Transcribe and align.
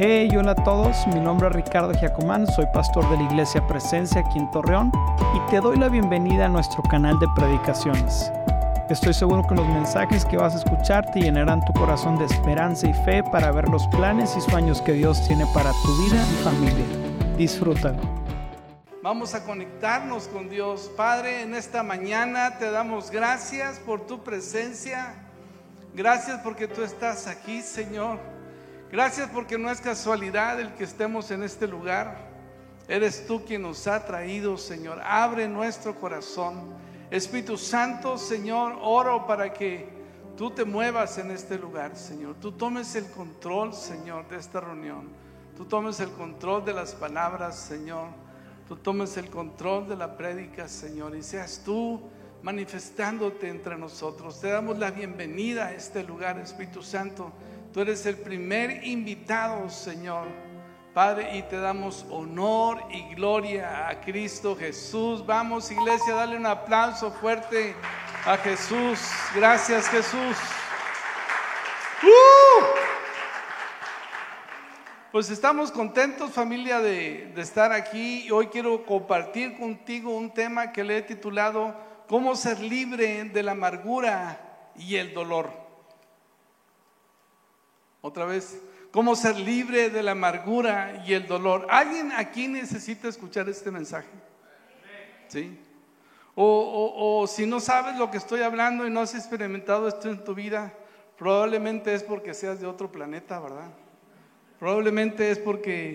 Hey, 0.00 0.28
hola 0.38 0.52
a 0.52 0.54
todos, 0.54 1.08
mi 1.08 1.18
nombre 1.18 1.48
es 1.48 1.56
Ricardo 1.56 1.92
Giacomán, 1.92 2.46
soy 2.46 2.66
pastor 2.72 3.10
de 3.10 3.16
la 3.16 3.24
Iglesia 3.24 3.66
Presencia 3.66 4.20
aquí 4.20 4.38
en 4.38 4.48
Torreón 4.52 4.92
y 5.34 5.50
te 5.50 5.60
doy 5.60 5.76
la 5.76 5.88
bienvenida 5.88 6.46
a 6.46 6.48
nuestro 6.48 6.84
canal 6.84 7.18
de 7.18 7.26
predicaciones. 7.34 8.30
Estoy 8.88 9.12
seguro 9.12 9.44
que 9.48 9.56
los 9.56 9.66
mensajes 9.66 10.24
que 10.24 10.36
vas 10.36 10.54
a 10.54 10.58
escuchar 10.58 11.10
te 11.10 11.18
llenarán 11.18 11.64
tu 11.64 11.72
corazón 11.72 12.16
de 12.16 12.26
esperanza 12.26 12.86
y 12.86 12.94
fe 13.04 13.24
para 13.24 13.50
ver 13.50 13.68
los 13.68 13.88
planes 13.88 14.36
y 14.36 14.40
sueños 14.40 14.80
que 14.82 14.92
Dios 14.92 15.26
tiene 15.26 15.44
para 15.52 15.72
tu 15.72 16.04
vida 16.04 16.24
y 16.30 16.44
familia. 16.44 16.86
Disfrútalo. 17.36 17.98
Vamos 19.02 19.34
a 19.34 19.42
conectarnos 19.42 20.28
con 20.28 20.48
Dios. 20.48 20.92
Padre, 20.96 21.42
en 21.42 21.56
esta 21.56 21.82
mañana 21.82 22.56
te 22.60 22.70
damos 22.70 23.10
gracias 23.10 23.80
por 23.80 24.06
tu 24.06 24.22
presencia. 24.22 25.16
Gracias 25.92 26.38
porque 26.44 26.68
tú 26.68 26.84
estás 26.84 27.26
aquí, 27.26 27.62
Señor. 27.62 28.37
Gracias 28.90 29.28
porque 29.28 29.58
no 29.58 29.70
es 29.70 29.82
casualidad 29.82 30.58
el 30.58 30.72
que 30.74 30.84
estemos 30.84 31.30
en 31.30 31.42
este 31.42 31.68
lugar. 31.68 32.16
Eres 32.88 33.26
tú 33.26 33.44
quien 33.44 33.62
nos 33.62 33.86
ha 33.86 34.06
traído, 34.06 34.56
Señor. 34.56 34.98
Abre 35.04 35.46
nuestro 35.46 35.94
corazón. 35.94 36.72
Espíritu 37.10 37.58
Santo, 37.58 38.16
Señor, 38.16 38.78
oro 38.80 39.26
para 39.26 39.52
que 39.52 39.90
tú 40.38 40.50
te 40.50 40.64
muevas 40.64 41.18
en 41.18 41.30
este 41.30 41.58
lugar, 41.58 41.96
Señor. 41.96 42.36
Tú 42.40 42.52
tomes 42.52 42.94
el 42.94 43.10
control, 43.10 43.74
Señor, 43.74 44.26
de 44.28 44.38
esta 44.38 44.60
reunión. 44.60 45.08
Tú 45.54 45.66
tomes 45.66 46.00
el 46.00 46.10
control 46.12 46.64
de 46.64 46.72
las 46.72 46.94
palabras, 46.94 47.58
Señor. 47.58 48.08
Tú 48.68 48.76
tomes 48.76 49.18
el 49.18 49.28
control 49.28 49.86
de 49.86 49.96
la 49.96 50.16
prédica, 50.16 50.66
Señor. 50.66 51.14
Y 51.14 51.22
seas 51.22 51.60
tú 51.62 52.00
manifestándote 52.42 53.50
entre 53.50 53.76
nosotros. 53.76 54.40
Te 54.40 54.48
damos 54.48 54.78
la 54.78 54.90
bienvenida 54.90 55.66
a 55.66 55.74
este 55.74 56.02
lugar, 56.02 56.38
Espíritu 56.38 56.82
Santo. 56.82 57.32
Tú 57.78 57.82
eres 57.82 58.04
el 58.06 58.16
primer 58.16 58.84
invitado, 58.84 59.70
Señor. 59.70 60.26
Padre, 60.92 61.36
y 61.36 61.42
te 61.42 61.58
damos 61.58 62.04
honor 62.10 62.82
y 62.90 63.14
gloria 63.14 63.88
a 63.88 64.00
Cristo 64.00 64.56
Jesús. 64.56 65.24
Vamos, 65.24 65.70
iglesia, 65.70 66.12
dale 66.12 66.36
un 66.36 66.46
aplauso 66.46 67.12
fuerte 67.12 67.76
a 68.26 68.36
Jesús. 68.38 68.98
Gracias, 69.32 69.88
Jesús. 69.90 70.36
¡Uh! 72.02 72.64
Pues 75.12 75.30
estamos 75.30 75.70
contentos, 75.70 76.32
familia, 76.32 76.80
de, 76.80 77.30
de 77.32 77.42
estar 77.42 77.70
aquí. 77.70 78.24
Y 78.26 78.32
hoy 78.32 78.48
quiero 78.48 78.84
compartir 78.84 79.56
contigo 79.56 80.16
un 80.16 80.34
tema 80.34 80.72
que 80.72 80.82
le 80.82 80.96
he 80.96 81.02
titulado 81.02 81.76
¿Cómo 82.08 82.34
ser 82.34 82.58
libre 82.58 83.22
de 83.22 83.42
la 83.44 83.52
amargura 83.52 84.72
y 84.74 84.96
el 84.96 85.14
dolor? 85.14 85.67
Otra 88.00 88.24
vez, 88.24 88.60
cómo 88.90 89.16
ser 89.16 89.38
libre 89.38 89.90
de 89.90 90.02
la 90.02 90.12
amargura 90.12 91.04
y 91.06 91.14
el 91.14 91.26
dolor. 91.26 91.66
¿Alguien 91.70 92.12
aquí 92.12 92.48
necesita 92.48 93.08
escuchar 93.08 93.48
este 93.48 93.70
mensaje? 93.70 94.08
¿Sí? 95.28 95.58
O, 96.40 97.26
si 97.26 97.46
no 97.46 97.58
sabes 97.58 97.96
lo 97.96 98.12
que 98.12 98.16
estoy 98.16 98.42
hablando 98.42 98.86
y 98.86 98.90
no 98.90 99.00
has 99.00 99.14
experimentado 99.16 99.88
esto 99.88 100.08
en 100.08 100.22
tu 100.22 100.36
vida, 100.36 100.72
probablemente 101.18 101.92
es 101.92 102.04
porque 102.04 102.32
seas 102.32 102.60
de 102.60 102.66
otro 102.68 102.92
planeta, 102.92 103.40
¿verdad? 103.40 103.72
Probablemente 104.60 105.32
es 105.32 105.38
porque 105.40 105.94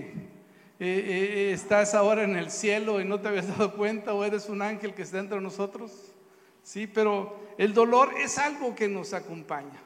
eh, 0.80 0.80
eh, 0.80 1.52
estás 1.54 1.96
ahora 1.96 2.24
en 2.24 2.36
el 2.36 2.52
cielo 2.52 3.00
y 3.00 3.06
no 3.06 3.22
te 3.22 3.30
habías 3.30 3.48
dado 3.58 3.74
cuenta 3.74 4.14
o 4.14 4.26
eres 4.26 4.50
un 4.50 4.62
ángel 4.62 4.94
que 4.94 5.04
está 5.04 5.20
entre 5.20 5.40
nosotros. 5.40 6.14
Sí, 6.62 6.88
pero 6.88 7.40
el 7.58 7.74
dolor 7.74 8.10
es 8.18 8.38
algo 8.38 8.76
que 8.76 8.90
nos 8.90 9.14
acompaña. 9.14 9.82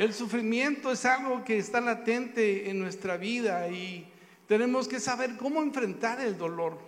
El 0.00 0.14
sufrimiento 0.14 0.90
es 0.90 1.04
algo 1.04 1.44
que 1.44 1.58
está 1.58 1.78
latente 1.78 2.70
en 2.70 2.78
nuestra 2.78 3.18
vida 3.18 3.68
y 3.68 4.10
tenemos 4.48 4.88
que 4.88 4.98
saber 4.98 5.36
cómo 5.36 5.60
enfrentar 5.60 6.22
el 6.22 6.38
dolor, 6.38 6.78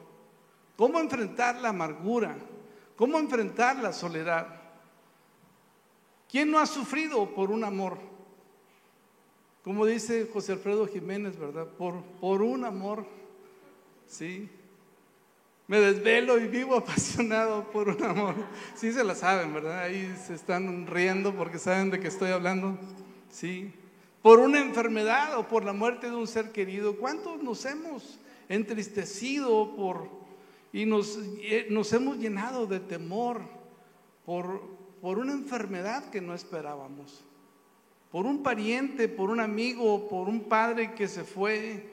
cómo 0.78 0.98
enfrentar 0.98 1.60
la 1.60 1.68
amargura, 1.68 2.34
cómo 2.96 3.18
enfrentar 3.18 3.76
la 3.80 3.92
soledad. 3.92 4.46
¿Quién 6.26 6.50
no 6.50 6.58
ha 6.58 6.64
sufrido 6.64 7.34
por 7.34 7.50
un 7.50 7.64
amor? 7.64 7.98
Como 9.62 9.84
dice 9.84 10.30
José 10.32 10.52
Alfredo 10.52 10.86
Jiménez, 10.86 11.38
¿verdad? 11.38 11.66
Por, 11.66 12.02
por 12.18 12.40
un 12.40 12.64
amor, 12.64 13.04
¿sí? 14.06 14.48
Me 15.72 15.80
desvelo 15.80 16.38
y 16.38 16.48
vivo 16.48 16.76
apasionado 16.76 17.70
por 17.70 17.88
un 17.88 18.04
amor. 18.04 18.34
Sí 18.74 18.92
se 18.92 19.02
la 19.02 19.14
saben, 19.14 19.54
¿verdad? 19.54 19.78
Ahí 19.84 20.14
se 20.22 20.34
están 20.34 20.86
riendo 20.86 21.34
porque 21.34 21.58
saben 21.58 21.88
de 21.88 21.98
qué 21.98 22.08
estoy 22.08 22.30
hablando. 22.30 22.76
¿sí? 23.30 23.72
Por 24.20 24.38
una 24.40 24.60
enfermedad 24.60 25.38
o 25.38 25.48
por 25.48 25.64
la 25.64 25.72
muerte 25.72 26.10
de 26.10 26.14
un 26.14 26.26
ser 26.26 26.52
querido. 26.52 26.98
¿Cuántos 26.98 27.42
nos 27.42 27.64
hemos 27.64 28.18
entristecido 28.50 29.74
por 29.74 30.10
y 30.74 30.84
nos, 30.84 31.18
eh, 31.40 31.68
nos 31.70 31.90
hemos 31.94 32.18
llenado 32.18 32.66
de 32.66 32.78
temor 32.78 33.40
por, 34.26 34.60
por 35.00 35.18
una 35.18 35.32
enfermedad 35.32 36.10
que 36.10 36.20
no 36.20 36.34
esperábamos? 36.34 37.24
Por 38.10 38.26
un 38.26 38.42
pariente, 38.42 39.08
por 39.08 39.30
un 39.30 39.40
amigo, 39.40 40.06
por 40.06 40.28
un 40.28 40.40
padre 40.50 40.92
que 40.92 41.08
se 41.08 41.24
fue 41.24 41.88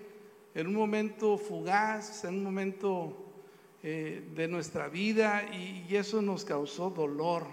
en 0.53 0.67
un 0.67 0.73
momento 0.73 1.37
fugaz, 1.37 2.25
en 2.25 2.39
un 2.39 2.43
momento 2.43 3.28
eh, 3.81 4.21
de 4.35 4.49
nuestra 4.49 4.89
vida 4.89 5.43
y, 5.53 5.95
eso 5.95 6.21
nos 6.21 6.43
causó 6.43 6.89
dolor, 6.89 7.45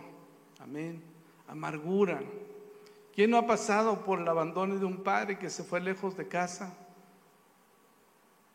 amén, 0.58 1.00
amargura. 1.46 2.20
¿Quién 3.14 3.30
no 3.30 3.38
ha 3.38 3.46
pasado 3.46 4.04
por 4.04 4.20
el 4.20 4.26
abandono 4.26 4.76
de 4.76 4.84
un 4.84 5.04
padre 5.04 5.38
que 5.38 5.48
se 5.50 5.62
fue 5.62 5.80
lejos 5.80 6.16
de 6.16 6.26
casa? 6.26 6.76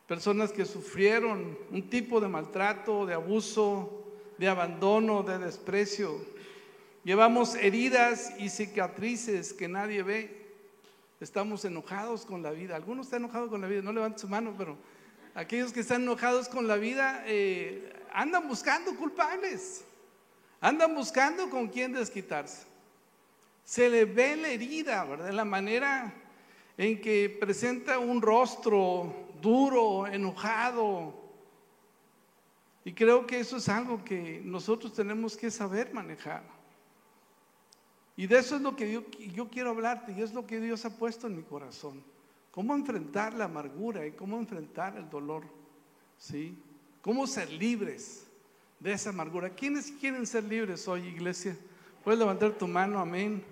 Personas 0.06 0.52
que 0.52 0.66
sufrieron 0.66 1.58
un 1.70 1.88
tipo 1.88 2.20
de 2.20 2.28
maltrato, 2.28 3.06
de 3.06 3.14
abuso, 3.14 4.04
de 4.36 4.48
abandono, 4.48 5.22
de 5.22 5.38
desprecio. 5.38 6.20
Llevamos 7.04 7.54
heridas 7.54 8.34
y 8.38 8.50
cicatrices 8.50 9.54
que 9.54 9.66
nadie 9.66 10.02
ve. 10.02 10.42
Estamos 11.20 11.64
enojados 11.64 12.26
con 12.26 12.42
la 12.42 12.50
vida. 12.50 12.76
Algunos 12.76 13.06
están 13.06 13.24
enojados 13.24 13.48
con 13.48 13.62
la 13.62 13.66
vida, 13.66 13.80
no 13.80 13.92
levanten 13.94 14.18
su 14.18 14.28
mano, 14.28 14.54
pero 14.58 14.76
aquellos 15.34 15.72
que 15.72 15.80
están 15.80 16.02
enojados 16.02 16.48
con 16.48 16.66
la 16.66 16.76
vida 16.76 17.22
eh, 17.26 17.92
andan 18.12 18.48
buscando 18.48 18.94
culpables. 18.96 19.84
Andan 20.60 20.94
buscando 20.94 21.50
con 21.50 21.68
quién 21.68 21.92
desquitarse. 21.92 22.66
Se 23.64 23.88
le 23.88 24.04
ve 24.04 24.36
la 24.36 24.48
herida, 24.48 25.04
¿verdad? 25.04 25.30
La 25.30 25.44
manera 25.44 26.14
en 26.76 27.00
que 27.00 27.36
presenta 27.40 27.98
un 27.98 28.22
rostro 28.22 29.12
duro, 29.40 30.06
enojado. 30.06 31.14
Y 32.84 32.92
creo 32.92 33.26
que 33.26 33.40
eso 33.40 33.56
es 33.56 33.68
algo 33.68 34.04
que 34.04 34.40
nosotros 34.44 34.92
tenemos 34.92 35.36
que 35.36 35.50
saber 35.50 35.92
manejar. 35.92 36.42
Y 38.16 38.26
de 38.26 38.38
eso 38.38 38.56
es 38.56 38.62
lo 38.62 38.76
que 38.76 38.92
yo, 38.92 39.04
yo, 39.10 39.48
quiero 39.48 39.70
hablarte 39.70 40.12
y 40.12 40.22
es 40.22 40.32
lo 40.32 40.46
que 40.46 40.60
Dios 40.60 40.84
ha 40.84 40.96
puesto 40.96 41.26
en 41.26 41.36
mi 41.36 41.42
corazón. 41.42 42.02
Cómo 42.52 42.74
enfrentar 42.74 43.34
la 43.34 43.46
amargura 43.46 44.06
y 44.06 44.12
cómo 44.12 44.38
enfrentar 44.38 44.96
el 44.96 45.10
dolor. 45.10 45.42
¿Sí? 46.18 46.56
Cómo 47.00 47.26
ser 47.26 47.50
libres 47.50 48.26
de 48.78 48.92
esa 48.92 49.10
amargura. 49.10 49.50
¿Quiénes 49.50 49.90
quieren 49.90 50.26
ser 50.26 50.44
libres 50.44 50.86
hoy, 50.86 51.08
iglesia? 51.08 51.56
Puedes 52.04 52.20
levantar 52.20 52.52
tu 52.52 52.68
mano, 52.68 53.00
amén. 53.00 53.42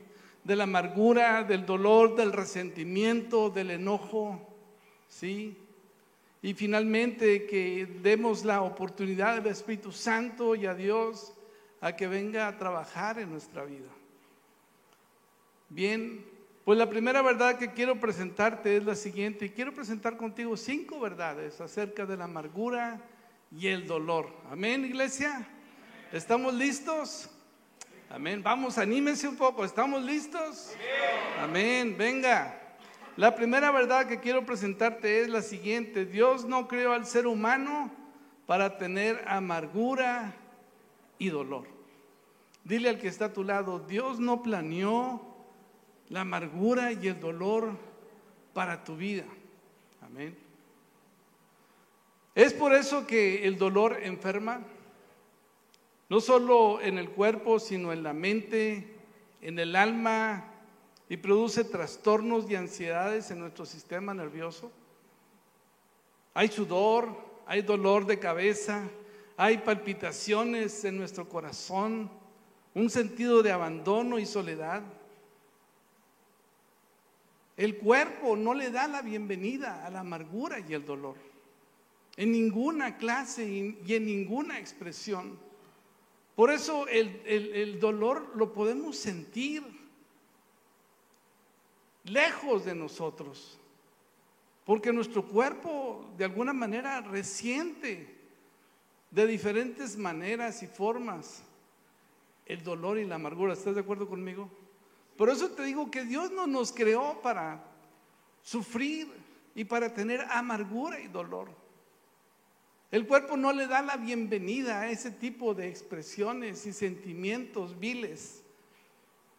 De 0.45 0.55
la 0.55 0.65
amargura, 0.65 1.43
del 1.45 1.65
dolor, 1.67 2.15
del 2.15 2.33
resentimiento, 2.33 3.51
del 3.51 3.71
enojo, 3.71 4.41
¿sí? 5.09 5.57
Y 6.43 6.55
finalmente 6.55 7.47
que 7.47 7.87
demos 8.03 8.45
la 8.45 8.63
oportunidad 8.63 9.39
al 9.39 9.47
Espíritu 9.47 9.93
Santo 9.93 10.55
y 10.55 10.67
a 10.67 10.75
Dios 10.75 11.33
a 11.81 11.97
que 11.97 12.07
venga 12.07 12.49
a 12.49 12.59
trabajar 12.59 13.19
en 13.19 13.31
nuestra 13.31 13.65
vida. 13.65 13.89
Bien, 15.69 16.25
pues 16.65 16.79
la 16.79 16.89
primera 16.89 17.23
verdad 17.23 17.59
que 17.59 17.73
quiero 17.73 17.99
presentarte 17.99 18.77
es 18.77 18.85
la 18.85 18.95
siguiente. 18.95 19.47
Y 19.47 19.51
quiero 19.51 19.73
presentar 19.73 20.17
contigo 20.17 20.57
cinco 20.57 21.01
verdades 21.01 21.61
acerca 21.61 22.07
de 22.07 22.17
la 22.17 22.25
amargura 22.25 23.01
y 23.51 23.69
el 23.69 23.87
dolor. 23.87 24.31
Amén, 24.51 24.85
iglesia. 24.85 25.49
¿Estamos 26.13 26.55
listos? 26.55 27.31
Amén. 28.11 28.43
Vamos, 28.43 28.77
anímense 28.79 29.27
un 29.27 29.37
poco. 29.37 29.65
¿Estamos 29.65 30.03
listos? 30.03 30.73
Amén. 31.41 31.97
Venga. 31.97 32.57
La 33.17 33.35
primera 33.35 33.71
verdad 33.71 34.07
que 34.07 34.21
quiero 34.21 34.45
presentarte 34.45 35.21
es 35.21 35.29
la 35.29 35.43
siguiente. 35.43 36.05
Dios 36.05 36.45
no 36.45 36.69
creó 36.69 36.93
al 36.93 37.07
ser 37.07 37.27
humano 37.27 37.91
para 38.47 38.79
tener 38.79 39.23
amargura 39.27 40.35
y 41.19 41.29
dolor. 41.29 41.69
Dile 42.65 42.89
al 42.89 42.99
que 42.99 43.09
está 43.09 43.27
a 43.27 43.33
tu 43.33 43.45
lado, 43.45 43.79
Dios 43.79 44.19
no 44.19 44.43
planeó 44.43 45.30
la 46.11 46.21
amargura 46.21 46.93
y 46.93 47.09
el 47.09 47.19
dolor 47.19 47.71
para 48.53 48.85
tu 48.85 48.97
vida. 48.97 49.25
Amén. 50.03 50.37
Es 52.35 52.53
por 52.53 52.75
eso 52.75 53.07
que 53.07 53.47
el 53.47 53.57
dolor 53.57 53.99
enferma 54.03 54.61
no 56.11 56.21
solo 56.21 56.81
en 56.81 56.99
el 56.99 57.11
cuerpo, 57.11 57.61
sino 57.61 57.93
en 57.93 58.03
la 58.03 58.13
mente, 58.13 58.97
en 59.41 59.59
el 59.61 59.77
alma, 59.77 60.45
y 61.09 61.17
produce 61.17 61.63
trastornos 61.63 62.51
y 62.51 62.57
ansiedades 62.57 63.31
en 63.31 63.39
nuestro 63.39 63.65
sistema 63.65 64.13
nervioso. 64.13 64.73
Hay 66.35 66.49
sudor, 66.49 67.17
hay 67.47 67.63
dolor 67.63 68.07
de 68.07 68.19
cabeza, 68.19 68.89
hay 69.37 69.59
palpitaciones 69.59 70.85
en 70.85 70.97
nuestro 70.97 71.29
corazón, 71.29 72.11
un 72.75 72.91
sentido 72.91 73.43
de 73.43 73.53
abandono 73.53 74.19
y 74.19 74.27
soledad. 74.27 74.83
El 77.61 77.77
cuerpo 77.77 78.37
no 78.37 78.55
le 78.55 78.71
da 78.71 78.89
la 78.89 79.03
bienvenida 79.03 79.85
a 79.85 79.91
la 79.91 80.01
amargura 80.01 80.61
y 80.61 80.73
el 80.73 80.87
dolor, 80.87 81.17
en 82.17 82.33
ninguna 82.33 82.97
clase 82.97 83.45
y 83.45 83.95
en 83.95 84.07
ninguna 84.07 84.59
expresión. 84.59 85.39
Por 86.35 86.51
eso 86.51 86.89
el, 86.89 87.79
dolor 87.79 88.33
lo 88.35 88.55
podemos 88.55 88.97
sentir 88.97 89.63
lejos 92.05 92.65
de 92.65 92.75
nosotros, 92.75 93.59
porque 94.65 94.91
nuestro 94.91 95.29
cuerpo 95.29 96.09
de 96.17 96.25
alguna 96.25 96.55
manera 96.55 97.03
resiente 97.03 98.09
de 99.11 99.27
diferentes 99.27 99.99
maneras 99.99 100.63
y 100.63 100.67
formas 100.67 101.43
el 102.47 102.65
dolor 102.65 102.99
y 102.99 103.05
la 103.05 103.17
amargura. 103.17 103.53
¿Estás 103.53 103.75
de 103.75 103.83
acuerdo 103.83 104.09
conmigo? 104.09 104.49
Por 105.21 105.29
eso 105.29 105.51
te 105.51 105.65
digo 105.65 105.91
que 105.91 106.07
Dios 106.07 106.33
no 106.33 106.47
nos 106.47 106.73
creó 106.73 107.21
para 107.21 107.63
sufrir 108.41 109.07
y 109.55 109.65
para 109.65 109.93
tener 109.93 110.23
amargura 110.31 110.99
y 110.99 111.09
dolor. 111.09 111.51
El 112.91 113.07
cuerpo 113.07 113.37
no 113.37 113.53
le 113.53 113.67
da 113.67 113.83
la 113.83 113.99
bienvenida 113.99 114.81
a 114.81 114.91
ese 114.91 115.11
tipo 115.11 115.53
de 115.53 115.69
expresiones 115.69 116.65
y 116.65 116.73
sentimientos 116.73 117.79
viles, 117.79 118.43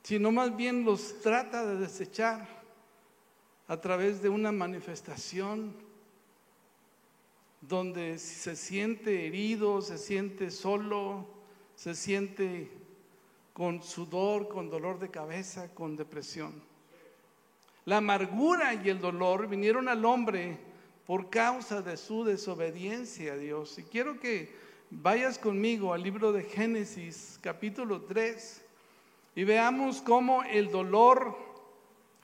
sino 0.04 0.31
más 0.31 0.56
bien 0.56 0.86
los 0.86 1.19
trata 1.22 1.66
de 1.66 1.78
desechar 1.78 2.48
a 3.68 3.81
través 3.81 4.22
de 4.22 4.30
una 4.30 4.51
manifestación 4.51 5.74
donde 7.60 8.19
se 8.19 8.56
siente 8.56 9.25
herido, 9.25 9.81
se 9.81 9.98
siente 9.98 10.51
solo, 10.51 11.25
se 11.74 11.95
siente 11.95 12.81
con 13.53 13.83
sudor, 13.83 14.48
con 14.48 14.69
dolor 14.69 15.00
de 15.00 15.09
cabeza, 15.09 15.74
con 15.74 15.95
depresión. 15.95 16.62
La 17.86 17.98
amargura 17.98 18.74
y 18.74 18.89
el 18.89 19.00
dolor 19.00 19.48
vinieron 19.48 19.88
al 19.89 20.06
hombre 20.06 20.57
por 21.06 21.30
causa 21.30 21.81
de 21.81 21.98
su 21.98 22.24
desobediencia 22.24 23.33
a 23.33 23.38
Dios. 23.38 23.77
Y 23.80 23.83
quiero 23.83 24.19
que 24.19 24.53
vayas 24.89 25.38
conmigo 25.38 25.94
al 25.94 26.03
libro 26.03 26.31
de 26.31 26.44
Génesis 26.44 27.39
capítulo 27.42 28.01
3 28.01 28.62
y 29.36 29.44
veamos 29.44 30.01
cómo 30.01 30.44
el 30.44 30.69
dolor, 30.69 31.38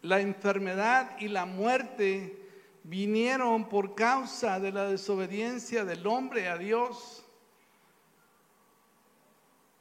la 0.01 0.19
enfermedad 0.19 1.18
y 1.19 1.27
la 1.27 1.45
muerte 1.45 2.38
vinieron 2.83 3.68
por 3.68 3.95
causa 3.95 4.59
de 4.59 4.71
la 4.71 4.89
desobediencia 4.89 5.83
del 5.85 6.06
hombre 6.06 6.47
a 6.47 6.57
Dios. 6.57 7.25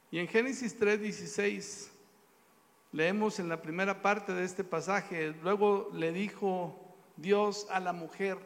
Y 0.09 0.19
en 0.19 0.27
Génesis 0.27 0.77
3:16 0.79 1.91
leemos 2.91 3.39
en 3.39 3.49
la 3.49 3.61
primera 3.61 4.01
parte 4.01 4.33
de 4.33 4.45
este 4.45 4.63
pasaje, 4.63 5.35
luego 5.43 5.89
le 5.93 6.13
dijo 6.13 6.75
Dios 7.17 7.67
a 7.69 7.79
la 7.79 7.91
mujer, 7.91 8.37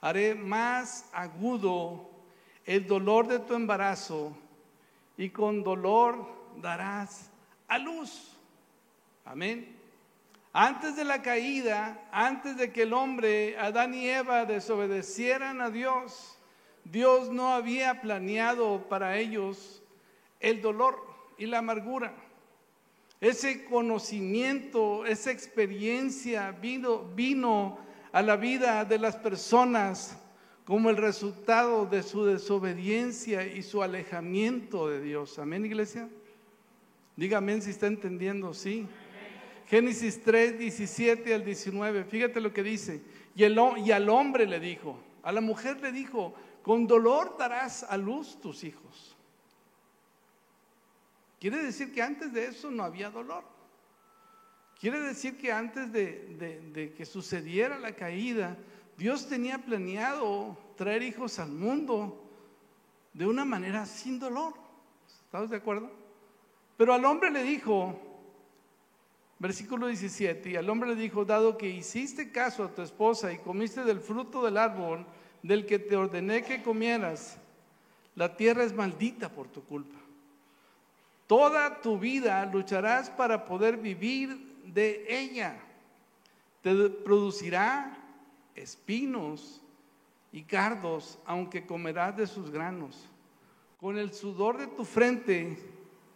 haré 0.00 0.34
más 0.34 1.08
agudo 1.12 2.08
el 2.64 2.86
dolor 2.86 3.26
de 3.28 3.40
tu 3.40 3.54
embarazo 3.54 4.36
y 5.16 5.30
con 5.30 5.62
dolor 5.62 6.26
darás 6.62 7.30
a 7.66 7.78
luz. 7.78 8.32
Amén. 9.24 9.76
Antes 10.52 10.96
de 10.96 11.04
la 11.04 11.20
caída, 11.20 12.08
antes 12.10 12.56
de 12.56 12.72
que 12.72 12.82
el 12.82 12.94
hombre, 12.94 13.58
Adán 13.58 13.92
y 13.92 14.08
Eva, 14.08 14.46
desobedecieran 14.46 15.60
a 15.60 15.68
Dios, 15.68 16.38
Dios 16.84 17.28
no 17.28 17.52
había 17.52 18.00
planeado 18.00 18.88
para 18.88 19.18
ellos 19.18 19.82
el 20.40 20.60
dolor 20.60 21.02
y 21.36 21.46
la 21.46 21.58
amargura. 21.58 22.14
Ese 23.20 23.64
conocimiento, 23.64 25.04
esa 25.04 25.32
experiencia 25.32 26.52
vino, 26.52 27.78
a 28.12 28.22
la 28.22 28.36
vida 28.36 28.84
de 28.84 28.98
las 28.98 29.16
personas 29.16 30.18
como 30.64 30.88
el 30.90 30.96
resultado 30.96 31.86
de 31.86 32.02
su 32.02 32.24
desobediencia 32.24 33.46
y 33.46 33.62
su 33.62 33.82
alejamiento 33.82 34.88
de 34.88 35.00
Dios. 35.00 35.38
Amén, 35.38 35.64
iglesia. 35.66 36.08
Dígame 37.16 37.60
si 37.60 37.70
está 37.70 37.86
entendiendo, 37.86 38.54
sí. 38.54 38.86
Génesis 39.66 40.22
3, 40.22 40.58
17 40.58 41.34
al 41.34 41.44
19, 41.44 42.04
fíjate 42.04 42.40
lo 42.40 42.52
que 42.54 42.62
dice. 42.62 43.02
Y, 43.34 43.44
el, 43.44 43.58
y 43.84 43.90
al 43.90 44.08
hombre 44.08 44.46
le 44.46 44.60
dijo, 44.60 44.98
a 45.22 45.32
la 45.32 45.40
mujer 45.40 45.80
le 45.80 45.92
dijo, 45.92 46.34
con 46.62 46.86
dolor 46.86 47.36
darás 47.38 47.82
a 47.82 47.96
luz 47.96 48.40
tus 48.40 48.64
hijos. 48.64 49.17
Quiere 51.40 51.62
decir 51.62 51.92
que 51.92 52.02
antes 52.02 52.32
de 52.32 52.46
eso 52.46 52.70
no 52.70 52.82
había 52.82 53.10
dolor. 53.10 53.44
Quiere 54.80 55.00
decir 55.00 55.36
que 55.36 55.52
antes 55.52 55.92
de, 55.92 56.94
que 56.96 57.04
sucediera 57.04 57.78
la 57.78 57.92
caída, 57.92 58.56
Dios 58.96 59.28
tenía 59.28 59.58
planeado 59.58 60.56
traer 60.76 61.02
hijos 61.02 61.38
al 61.38 61.50
mundo 61.50 62.24
de 63.12 63.26
una 63.26 63.44
manera 63.44 63.86
sin 63.86 64.18
dolor. 64.18 64.54
¿Estamos 65.24 65.50
de 65.50 65.56
acuerdo? 65.56 65.90
Pero 66.76 66.94
al 66.94 67.04
hombre 67.04 67.30
le 67.30 67.42
dijo, 67.42 68.00
versículo 69.40 69.88
17, 69.88 70.50
y 70.50 70.56
al 70.56 70.70
hombre 70.70 70.90
le 70.90 70.96
dijo, 70.96 71.24
dado 71.24 71.58
que 71.58 71.68
hiciste 71.68 72.30
caso 72.30 72.64
a 72.64 72.74
tu 72.74 72.82
esposa 72.82 73.32
y 73.32 73.38
comiste 73.38 73.84
del 73.84 74.00
fruto 74.00 74.44
del 74.44 74.56
árbol 74.56 75.04
del 75.42 75.66
que 75.66 75.78
te 75.80 75.96
ordené 75.96 76.42
que 76.42 76.62
comieras, 76.62 77.38
la 78.14 78.36
tierra 78.36 78.64
es 78.64 78.72
maldita 78.72 79.28
por 79.28 79.48
tu 79.48 79.64
culpa. 79.64 79.98
Toda 81.28 81.82
tu 81.82 81.98
vida 81.98 82.46
lucharás 82.46 83.10
para 83.10 83.44
poder 83.44 83.76
vivir 83.76 84.62
de 84.64 85.04
ella. 85.06 85.60
Te 86.62 86.88
producirá 86.88 87.98
espinos 88.54 89.60
y 90.32 90.42
cardos, 90.42 91.18
aunque 91.26 91.66
comerás 91.66 92.16
de 92.16 92.26
sus 92.26 92.50
granos. 92.50 93.06
Con 93.78 93.98
el 93.98 94.14
sudor 94.14 94.56
de 94.56 94.68
tu 94.68 94.86
frente, 94.86 95.58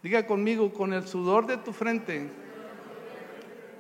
diga 0.03 0.27
conmigo, 0.27 0.73
con 0.73 0.95
el 0.95 1.07
sudor 1.07 1.47
de 1.47 1.59
tu 1.59 1.75
frente, 1.75 2.31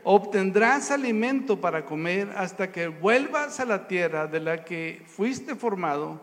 obtendrás 0.04 0.90
alimento 0.90 1.58
para 1.58 1.86
comer 1.86 2.30
hasta 2.36 2.70
que 2.70 2.88
vuelvas 2.88 3.58
a 3.58 3.64
la 3.64 3.88
tierra 3.88 4.26
de 4.26 4.40
la 4.40 4.64
que 4.66 5.02
fuiste 5.06 5.54
formado, 5.54 6.20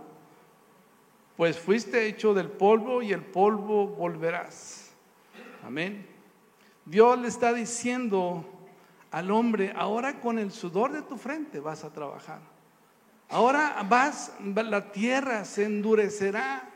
pues 1.36 1.58
fuiste 1.58 2.06
hecho 2.06 2.36
del 2.36 2.52
polvo 2.52 3.02
y 3.02 3.12
el 3.12 3.24
polvo 3.24 3.88
volverás. 3.88 4.89
Amén. 5.70 6.04
Dios 6.84 7.20
le 7.20 7.28
está 7.28 7.54
diciendo 7.54 8.44
al 9.12 9.30
hombre, 9.30 9.72
ahora 9.76 10.20
con 10.20 10.40
el 10.40 10.52
sudor 10.52 10.92
de 10.92 11.04
tu 11.04 11.16
frente 11.16 11.60
vas 11.60 11.84
a 11.84 11.94
trabajar. 11.94 12.40
Ahora 13.30 13.86
vas, 13.88 14.34
la 14.44 14.92
tierra 14.92 15.46
se 15.46 15.66
endurecerá 15.66 16.68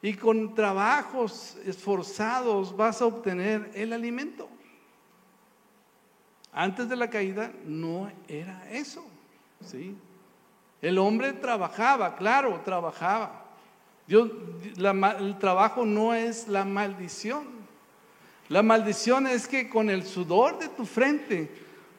y 0.00 0.14
con 0.14 0.54
trabajos 0.54 1.56
esforzados 1.66 2.76
vas 2.76 3.02
a 3.02 3.06
obtener 3.06 3.72
el 3.74 3.92
alimento. 3.92 4.48
Antes 6.52 6.88
de 6.88 6.94
la 6.94 7.10
caída 7.10 7.50
no 7.64 8.08
era 8.28 8.70
eso, 8.70 9.04
¿sí? 9.66 9.96
El 10.80 10.98
hombre 10.98 11.32
trabajaba, 11.32 12.14
claro, 12.14 12.60
trabajaba. 12.64 13.46
Dios, 14.06 14.30
el 14.76 15.38
trabajo 15.40 15.84
no 15.84 16.14
es 16.14 16.46
la 16.46 16.64
maldición. 16.64 17.57
La 18.48 18.62
maldición 18.62 19.26
es 19.26 19.46
que 19.46 19.68
con 19.68 19.90
el 19.90 20.04
sudor 20.04 20.58
de 20.58 20.68
tu 20.68 20.86
frente 20.86 21.50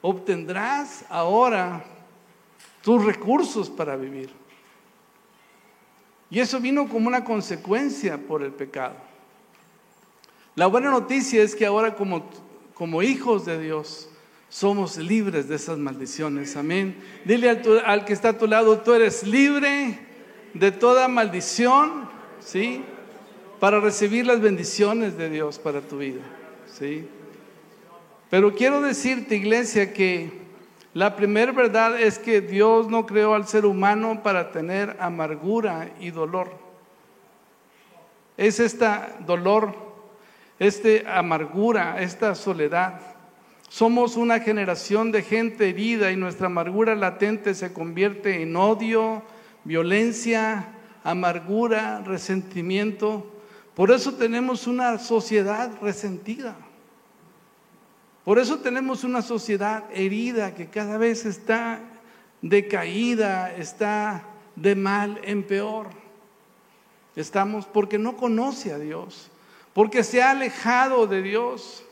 obtendrás 0.02 1.04
ahora 1.08 1.84
tus 2.82 3.04
recursos 3.04 3.70
para 3.70 3.96
vivir. 3.96 4.30
Y 6.30 6.40
eso 6.40 6.60
vino 6.60 6.88
como 6.88 7.08
una 7.08 7.24
consecuencia 7.24 8.18
por 8.18 8.42
el 8.42 8.52
pecado. 8.52 8.96
La 10.54 10.66
buena 10.66 10.90
noticia 10.90 11.42
es 11.42 11.54
que 11.54 11.66
ahora 11.66 11.94
como, 11.94 12.28
como 12.74 13.02
hijos 13.02 13.46
de 13.46 13.60
Dios 13.60 14.08
somos 14.48 14.96
libres 14.96 15.48
de 15.48 15.56
esas 15.56 15.78
maldiciones. 15.78 16.56
Amén. 16.56 16.96
Dile 17.24 17.50
al, 17.50 17.82
al 17.84 18.04
que 18.04 18.12
está 18.12 18.30
a 18.30 18.38
tu 18.38 18.46
lado, 18.46 18.80
tú 18.80 18.92
eres 18.92 19.24
libre 19.24 19.98
de 20.54 20.72
toda 20.72 21.06
maldición, 21.06 22.08
¿sí? 22.40 22.84
Para 23.60 23.78
recibir 23.78 24.26
las 24.26 24.40
bendiciones 24.40 25.16
de 25.16 25.30
Dios 25.30 25.58
para 25.58 25.80
tu 25.80 25.98
vida. 25.98 26.22
¿Sí? 26.78 27.08
Pero 28.30 28.54
quiero 28.54 28.80
decirte, 28.80 29.36
iglesia, 29.36 29.92
que 29.92 30.30
la 30.94 31.16
primera 31.16 31.52
verdad 31.52 32.00
es 32.00 32.18
que 32.18 32.40
Dios 32.40 32.88
no 32.88 33.06
creó 33.06 33.34
al 33.34 33.46
ser 33.46 33.66
humano 33.66 34.22
para 34.22 34.52
tener 34.52 34.96
amargura 35.00 35.90
y 36.00 36.10
dolor. 36.10 36.50
Es 38.36 38.60
esta 38.60 39.16
dolor, 39.26 39.74
esta 40.58 41.18
amargura, 41.18 42.00
esta 42.00 42.34
soledad. 42.34 43.00
Somos 43.68 44.16
una 44.16 44.40
generación 44.40 45.12
de 45.12 45.22
gente 45.22 45.68
herida 45.68 46.10
y 46.10 46.16
nuestra 46.16 46.46
amargura 46.46 46.94
latente 46.96 47.54
se 47.54 47.72
convierte 47.72 48.42
en 48.42 48.56
odio, 48.56 49.22
violencia, 49.64 50.68
amargura, 51.04 52.02
resentimiento. 52.04 53.39
Por 53.74 53.90
eso 53.90 54.14
tenemos 54.14 54.66
una 54.66 54.98
sociedad 54.98 55.70
resentida. 55.80 56.56
Por 58.24 58.38
eso 58.38 58.58
tenemos 58.58 59.04
una 59.04 59.22
sociedad 59.22 59.84
herida 59.92 60.54
que 60.54 60.68
cada 60.68 60.98
vez 60.98 61.24
está 61.24 61.80
decaída, 62.42 63.54
está 63.54 64.24
de 64.56 64.74
mal 64.74 65.20
en 65.24 65.42
peor. 65.42 65.88
Estamos 67.16 67.66
porque 67.66 67.98
no 67.98 68.16
conoce 68.16 68.72
a 68.72 68.78
Dios, 68.78 69.30
porque 69.72 70.04
se 70.04 70.22
ha 70.22 70.30
alejado 70.30 71.06
de 71.06 71.22
Dios 71.22 71.84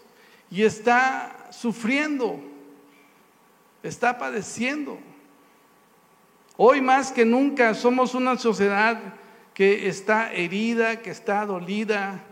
y 0.50 0.62
está 0.62 1.48
sufriendo, 1.50 2.40
está 3.82 4.18
padeciendo. 4.18 4.98
Hoy 6.56 6.80
más 6.80 7.12
que 7.12 7.24
nunca 7.24 7.74
somos 7.74 8.14
una 8.14 8.36
sociedad 8.36 9.00
que 9.58 9.88
está 9.88 10.32
herida, 10.32 11.02
que 11.02 11.10
está 11.10 11.44
dolida, 11.44 12.22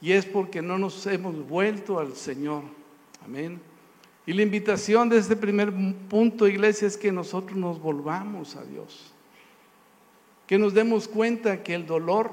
y 0.00 0.12
es 0.12 0.24
porque 0.24 0.62
no 0.62 0.78
nos 0.78 1.04
hemos 1.08 1.48
vuelto 1.48 1.98
al 1.98 2.14
Señor. 2.14 2.62
Amén. 3.24 3.60
Y 4.26 4.32
la 4.32 4.42
invitación 4.42 5.08
de 5.08 5.18
este 5.18 5.34
primer 5.34 5.72
punto, 6.08 6.46
iglesia, 6.46 6.86
es 6.86 6.96
que 6.96 7.10
nosotros 7.10 7.58
nos 7.58 7.82
volvamos 7.82 8.54
a 8.54 8.62
Dios. 8.62 9.12
Que 10.46 10.56
nos 10.56 10.72
demos 10.72 11.08
cuenta 11.08 11.64
que 11.64 11.74
el 11.74 11.84
dolor 11.84 12.30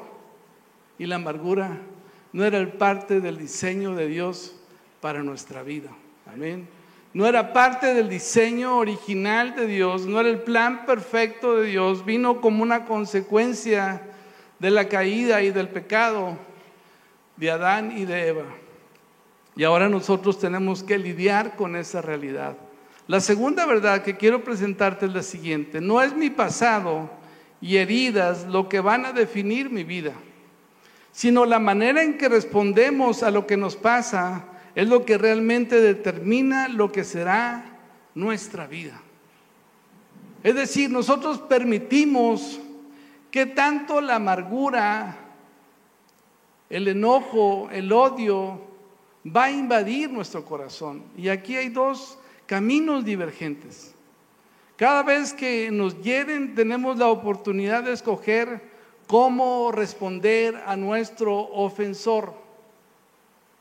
y 1.00 1.08
la 1.08 1.16
amargura 1.16 1.80
no 2.32 2.46
era 2.46 2.72
parte 2.78 3.22
del 3.22 3.40
diseño 3.40 3.96
de 3.96 4.08
Dios 4.08 4.58
para 5.02 5.24
nuestra 5.24 5.64
vida. 5.64 5.90
Amén 6.28 6.68
no 7.16 7.26
era 7.26 7.54
parte 7.54 7.94
del 7.94 8.10
diseño 8.10 8.78
original 8.78 9.56
de 9.56 9.68
Dios, 9.68 10.06
no 10.06 10.20
era 10.20 10.28
el 10.28 10.42
plan 10.42 10.86
perfecto 10.86 11.56
de 11.56 11.68
Dios, 11.68 12.04
vino 12.04 12.42
como 12.42 12.62
una 12.62 12.84
consecuencia 12.84 14.02
de 14.60 14.72
la 14.72 14.88
caída 14.88 15.42
y 15.42 15.52
del 15.52 15.70
pecado 15.70 16.38
de 17.38 17.52
Adán 17.52 17.98
y 17.98 18.06
de 18.06 18.28
Eva. 18.28 18.46
Y 19.56 19.64
ahora 19.64 19.90
nosotros 19.90 20.40
tenemos 20.40 20.84
que 20.84 20.98
lidiar 20.98 21.56
con 21.56 21.76
esa 21.76 22.02
realidad. 22.02 22.58
La 23.08 23.20
segunda 23.20 23.66
verdad 23.66 24.04
que 24.04 24.18
quiero 24.18 24.44
presentarte 24.44 25.06
es 25.06 25.14
la 25.14 25.24
siguiente. 25.24 25.80
No 25.80 26.02
es 26.02 26.16
mi 26.16 26.30
pasado 26.30 27.10
y 27.62 27.78
heridas 27.78 28.46
lo 28.48 28.68
que 28.68 28.80
van 28.80 29.06
a 29.06 29.14
definir 29.14 29.70
mi 29.70 29.84
vida, 29.84 30.14
sino 31.12 31.46
la 31.46 31.60
manera 31.60 32.04
en 32.04 32.18
que 32.18 32.28
respondemos 32.28 33.24
a 33.24 33.32
lo 33.32 33.48
que 33.48 33.58
nos 33.58 33.76
pasa 33.76 34.46
es 34.76 34.90
lo 34.90 35.06
que 35.06 35.18
realmente 35.18 35.80
determina 35.80 36.68
lo 36.68 36.92
que 36.92 37.04
será 37.04 37.64
nuestra 38.14 38.68
vida. 38.68 39.02
Es 40.44 40.56
decir, 40.56 40.92
nosotros 40.92 41.40
permitimos 41.40 42.60
que 43.36 43.48
tanto 43.48 44.00
la 44.00 44.16
amargura, 44.16 45.14
el 46.70 46.88
enojo, 46.88 47.68
el 47.70 47.92
odio, 47.92 48.62
va 49.28 49.44
a 49.44 49.52
invadir 49.52 50.10
nuestro 50.10 50.46
corazón. 50.46 51.04
Y 51.18 51.28
aquí 51.28 51.58
hay 51.58 51.68
dos 51.68 52.18
caminos 52.46 53.04
divergentes. 53.04 53.94
Cada 54.78 55.04
vez 55.04 55.34
que 55.34 55.70
nos 55.70 56.02
hieren 56.02 56.56
tenemos 56.56 56.98
la 56.98 57.10
oportunidad 57.10 57.84
de 57.84 57.92
escoger 57.92 58.62
cómo 59.06 59.70
responder 59.74 60.56
a 60.66 60.78
nuestro 60.78 61.38
ofensor. 61.38 62.34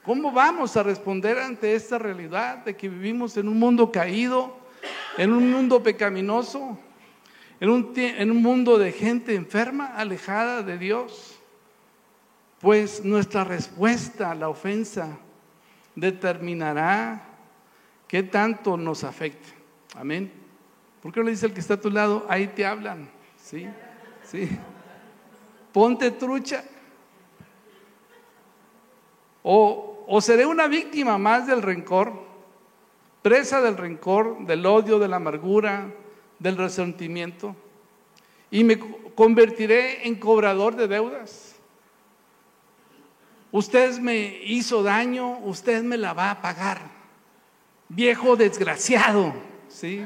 ¿Cómo 0.05 0.31
vamos 0.31 0.77
a 0.77 0.85
responder 0.85 1.37
ante 1.41 1.75
esta 1.75 1.99
realidad 1.99 2.59
de 2.59 2.77
que 2.77 2.89
vivimos 2.89 3.37
en 3.37 3.49
un 3.49 3.59
mundo 3.59 3.91
caído, 3.91 4.57
en 5.19 5.33
un 5.33 5.51
mundo 5.51 5.83
pecaminoso, 5.83 6.79
en 7.61 8.31
un, 8.31 8.43
mundo 8.43 8.79
de 8.79 8.93
gente 8.93 9.35
enferma, 9.35 9.87
alejada 9.97 10.63
de 10.63 10.79
Dios? 10.79 11.39
Pues 12.61 13.05
nuestra 13.05 13.45
respuesta 13.45 14.31
a 14.31 14.35
la 14.35 14.49
ofensa 14.49 15.19
determinará 15.95 17.23
qué 18.09 18.23
tanto 18.23 18.77
nos 18.77 19.05
afecte. 19.05 19.49
Amén. 19.95 20.33
¿Por 21.03 21.13
qué 21.13 21.23
le 21.23 21.31
dice 21.31 21.47
el 21.47 21.53
que 21.53 21.61
está 21.61 21.75
a 21.75 21.81
tu 21.81 21.91
lado? 21.91 22.27
Ahí 22.29 22.49
te 22.49 22.67
hablan. 22.67 23.09
Sí, 23.37 23.69
sí. 24.23 24.49
Ponte 25.73 26.11
trucha. 26.11 26.65
O 29.43 30.19
seré 30.21 30.47
una 30.47 30.67
víctima 30.69 31.19
más 31.19 31.47
del 31.47 31.61
rencor, 31.61 32.13
presa 33.21 33.61
del 33.61 33.77
rencor, 33.77 34.47
del 34.47 34.65
odio, 34.65 34.99
de 34.99 35.09
la 35.09 35.17
amargura, 35.17 35.93
del 36.39 36.57
resentimiento, 36.57 37.57
y 38.51 38.65
me 38.65 38.79
convertiré 39.15 40.07
en 40.07 40.17
cobrador 40.17 40.77
de 40.77 40.89
deudas. 40.89 41.57
Usted 43.51 43.99
me 43.99 44.41
hizo 44.45 44.83
daño, 44.83 45.39
usted 45.39 45.83
me 45.83 45.97
la 45.97 46.13
va 46.13 46.33
a 46.33 46.43
pagar. 46.43 46.91
Viejo 47.89 48.35
desgraciado, 48.35 49.33
¿sí? 49.69 50.05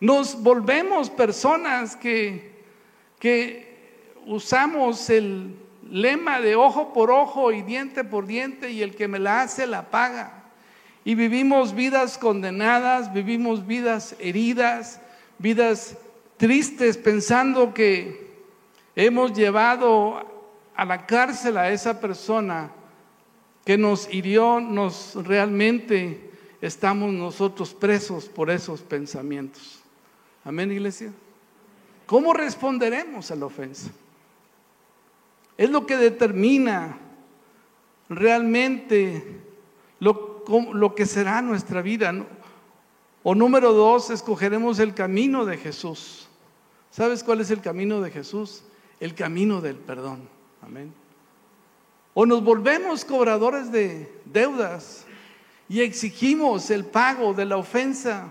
Nos 0.00 0.42
volvemos 0.42 1.10
personas 1.10 1.96
que, 1.96 2.64
que 3.18 4.14
usamos 4.24 5.10
el 5.10 5.54
lema 5.90 6.40
de 6.40 6.56
ojo 6.56 6.92
por 6.92 7.10
ojo 7.10 7.52
y 7.52 7.60
diente 7.62 8.04
por 8.04 8.26
diente 8.26 8.70
y 8.70 8.82
el 8.82 8.96
que 8.96 9.08
me 9.08 9.18
la 9.18 9.42
hace 9.42 9.66
la 9.66 9.90
paga. 9.90 10.39
Y 11.04 11.14
vivimos 11.14 11.74
vidas 11.74 12.18
condenadas, 12.18 13.12
vivimos 13.12 13.66
vidas 13.66 14.14
heridas, 14.18 15.00
vidas 15.38 15.96
tristes 16.36 16.96
pensando 16.96 17.72
que 17.72 18.30
hemos 18.94 19.32
llevado 19.32 20.26
a 20.74 20.84
la 20.84 21.06
cárcel 21.06 21.56
a 21.56 21.70
esa 21.70 22.00
persona 22.00 22.70
que 23.64 23.78
nos 23.78 24.12
hirió, 24.12 24.60
nos 24.60 25.14
realmente 25.26 26.30
estamos 26.60 27.12
nosotros 27.12 27.74
presos 27.74 28.26
por 28.26 28.50
esos 28.50 28.80
pensamientos. 28.80 29.80
Amén, 30.44 30.72
iglesia. 30.72 31.12
¿Cómo 32.06 32.32
responderemos 32.32 33.30
a 33.30 33.36
la 33.36 33.46
ofensa? 33.46 33.90
Es 35.56 35.70
lo 35.70 35.86
que 35.86 35.96
determina 35.96 36.98
realmente 38.08 39.40
lo, 40.00 40.29
que 40.94 41.06
será 41.06 41.42
nuestra 41.42 41.82
vida. 41.82 42.12
O 43.22 43.34
número 43.34 43.72
dos, 43.72 44.10
escogeremos 44.10 44.78
el 44.78 44.94
camino 44.94 45.44
de 45.44 45.56
Jesús. 45.56 46.28
¿Sabes 46.90 47.22
cuál 47.22 47.40
es 47.40 47.50
el 47.50 47.60
camino 47.60 48.00
de 48.00 48.10
Jesús? 48.10 48.62
El 48.98 49.14
camino 49.14 49.60
del 49.60 49.76
perdón. 49.76 50.28
Amén. 50.62 50.92
O 52.14 52.26
nos 52.26 52.42
volvemos 52.42 53.04
cobradores 53.04 53.70
de 53.70 54.12
deudas 54.24 55.06
y 55.68 55.80
exigimos 55.80 56.70
el 56.70 56.84
pago 56.84 57.34
de 57.34 57.44
la 57.44 57.56
ofensa. 57.56 58.30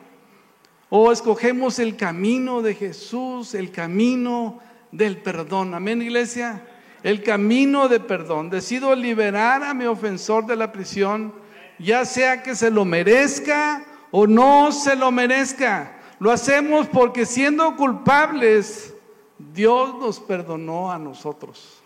O 0.90 1.12
escogemos 1.12 1.80
el 1.80 1.96
camino 1.96 2.62
de 2.62 2.74
Jesús, 2.74 3.54
el 3.54 3.72
camino 3.72 4.60
del 4.92 5.18
perdón. 5.22 5.74
Amén, 5.74 6.02
iglesia 6.02 6.64
el 7.04 7.24
camino 7.24 7.88
de 7.88 8.00
perdón. 8.00 8.50
Decido 8.50 8.96
liberar 8.96 9.64
a 9.64 9.74
mi 9.74 9.86
ofensor 9.86 10.46
de 10.46 10.56
la 10.56 10.72
prisión, 10.72 11.34
ya 11.80 12.06
sea 12.06 12.44
que 12.44 12.56
se 12.56 12.70
lo 12.70 12.86
merezca 12.86 13.86
o 14.12 14.28
no 14.28 14.72
se 14.72 14.96
lo 14.96 15.12
merezca. 15.12 15.96
Lo 16.20 16.32
hacemos 16.32 16.88
porque 16.88 17.26
siendo 17.26 17.76
culpables, 17.76 18.94
Dios 19.54 19.96
nos 20.00 20.20
perdonó 20.20 20.92
a 20.92 21.00
nosotros. 21.00 21.82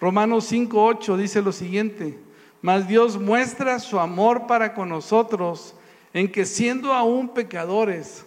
Romanos 0.00 0.50
5.8 0.50 1.16
dice 1.16 1.42
lo 1.42 1.52
siguiente, 1.52 2.18
mas 2.60 2.88
Dios 2.88 3.20
muestra 3.20 3.78
su 3.78 4.00
amor 4.00 4.46
para 4.46 4.74
con 4.74 4.88
nosotros 4.88 5.74
en 6.12 6.30
que 6.30 6.44
siendo 6.44 6.92
aún 6.92 7.28
pecadores, 7.28 8.24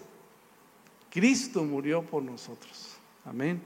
Cristo 1.09 1.63
murió 1.63 2.01
por 2.03 2.23
nosotros. 2.23 2.95
Amén. 3.25 3.61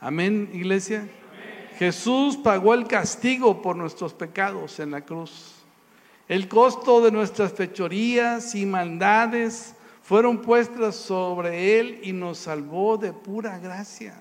Amén, 0.00 0.50
iglesia. 0.52 1.08
Jesús 1.78 2.36
pagó 2.36 2.74
el 2.74 2.86
castigo 2.86 3.60
por 3.60 3.76
nuestros 3.76 4.14
pecados 4.14 4.78
en 4.80 4.92
la 4.92 5.02
cruz. 5.02 5.55
El 6.28 6.48
costo 6.48 7.00
de 7.00 7.12
nuestras 7.12 7.52
fechorías 7.52 8.56
y 8.56 8.66
maldades 8.66 9.76
fueron 10.02 10.42
puestas 10.42 10.96
sobre 10.96 11.78
Él 11.78 12.00
y 12.02 12.12
nos 12.12 12.38
salvó 12.38 12.96
de 12.96 13.12
pura 13.12 13.58
gracia. 13.60 14.18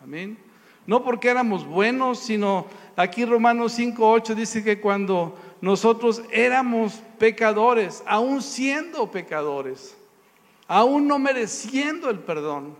Amén. 0.00 0.38
No 0.86 1.02
porque 1.02 1.28
éramos 1.28 1.66
buenos, 1.66 2.20
sino 2.20 2.66
aquí 2.94 3.24
Romanos 3.24 3.76
5.8 3.76 4.34
dice 4.34 4.62
que 4.62 4.80
cuando 4.80 5.36
nosotros 5.60 6.22
éramos 6.30 7.02
pecadores, 7.18 8.04
aún 8.06 8.42
siendo 8.42 9.10
pecadores, 9.10 9.96
aún 10.68 11.08
no 11.08 11.18
mereciendo 11.18 12.10
el 12.10 12.20
perdón, 12.20 12.76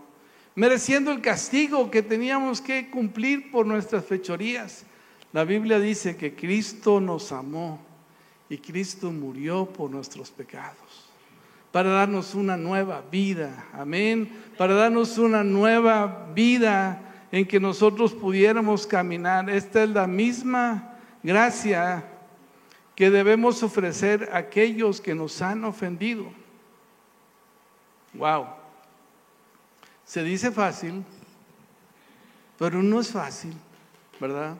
mereciendo 0.55 1.11
el 1.11 1.19
castigo 1.19 1.91
que 1.91 2.03
teníamos 2.03 2.61
que 2.61 2.89
cumplir 2.89 3.51
por 3.51 3.65
nuestras 3.65 4.05
fechorías. 4.05 4.85
La 5.33 5.43
Biblia 5.43 5.77
dice 5.77 6.15
que 6.15 6.35
Cristo 6.35 7.01
nos 7.01 7.33
amó 7.33 7.90
y 8.51 8.57
Cristo 8.57 9.09
murió 9.13 9.65
por 9.65 9.89
nuestros 9.89 10.29
pecados. 10.29 11.07
para 11.71 11.89
darnos 11.89 12.35
una 12.35 12.57
nueva 12.57 13.01
vida. 13.09 13.65
Amén. 13.71 14.29
Para 14.57 14.73
darnos 14.73 15.17
una 15.17 15.41
nueva 15.41 16.27
vida 16.35 17.27
en 17.31 17.47
que 17.47 17.61
nosotros 17.61 18.11
pudiéramos 18.11 18.85
caminar. 18.85 19.49
Esta 19.49 19.83
es 19.83 19.89
la 19.91 20.05
misma 20.05 20.97
gracia 21.23 22.03
que 22.93 23.09
debemos 23.09 23.63
ofrecer 23.63 24.29
a 24.33 24.39
aquellos 24.39 24.99
que 24.99 25.15
nos 25.15 25.41
han 25.41 25.63
ofendido. 25.63 26.25
Wow. 28.15 28.47
Se 30.03 30.23
dice 30.23 30.51
fácil, 30.51 31.05
pero 32.59 32.83
no 32.83 32.99
es 32.99 33.11
fácil, 33.13 33.53
¿verdad? 34.19 34.57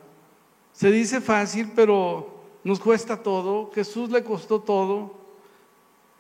Se 0.72 0.90
dice 0.90 1.20
fácil, 1.20 1.74
pero 1.76 2.41
nos 2.64 2.80
cuesta 2.80 3.24
todo. 3.24 3.72
Jesús 3.74 4.10
le 4.10 4.24
costó 4.24 4.62
todo. 4.62 5.16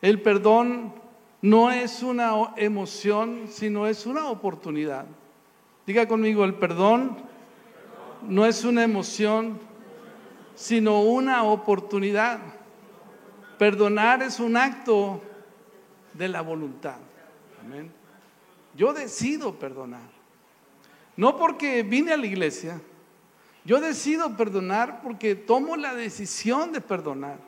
El 0.02 0.22
perdón 0.22 0.94
no 1.42 1.72
es 1.72 2.04
una 2.04 2.54
emoción, 2.58 3.48
sino 3.50 3.88
es 3.88 4.06
una 4.06 4.30
oportunidad. 4.30 5.06
Diga 5.86 6.08
conmigo, 6.08 6.44
el 6.44 6.56
perdón 6.56 7.18
no 8.28 8.46
es 8.46 8.64
una 8.64 8.84
emoción, 8.84 9.60
sino 10.56 11.02
una 11.02 11.44
oportunidad. 11.44 12.40
Perdonar 13.58 14.24
es 14.24 14.40
un 14.40 14.58
acto 14.58 15.22
de 16.14 16.28
la 16.28 16.42
voluntad. 16.42 16.98
Amén. 17.64 17.92
Yo 18.76 18.94
decido 18.94 19.56
perdonar. 19.56 20.10
No 21.18 21.38
porque 21.38 21.84
vine 21.84 22.14
a 22.14 22.18
la 22.18 22.26
iglesia, 22.26 22.82
yo 23.66 23.80
decido 23.80 24.36
perdonar 24.36 25.02
porque 25.02 25.36
tomo 25.36 25.76
la 25.78 25.94
decisión 25.94 26.72
de 26.72 26.82
perdonar. 26.82 27.40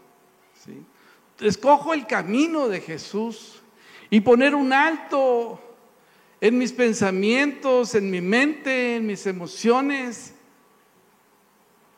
¿sí? 0.63 0.85
escojo 1.39 1.93
el 1.93 2.07
camino 2.07 2.67
de 2.67 2.81
Jesús 2.81 3.61
y 4.09 4.21
poner 4.21 4.55
un 4.55 4.73
alto 4.73 5.59
en 6.39 6.57
mis 6.57 6.71
pensamientos, 6.71 7.95
en 7.95 8.11
mi 8.11 8.21
mente, 8.21 8.97
en 8.97 9.07
mis 9.07 9.25
emociones, 9.25 10.33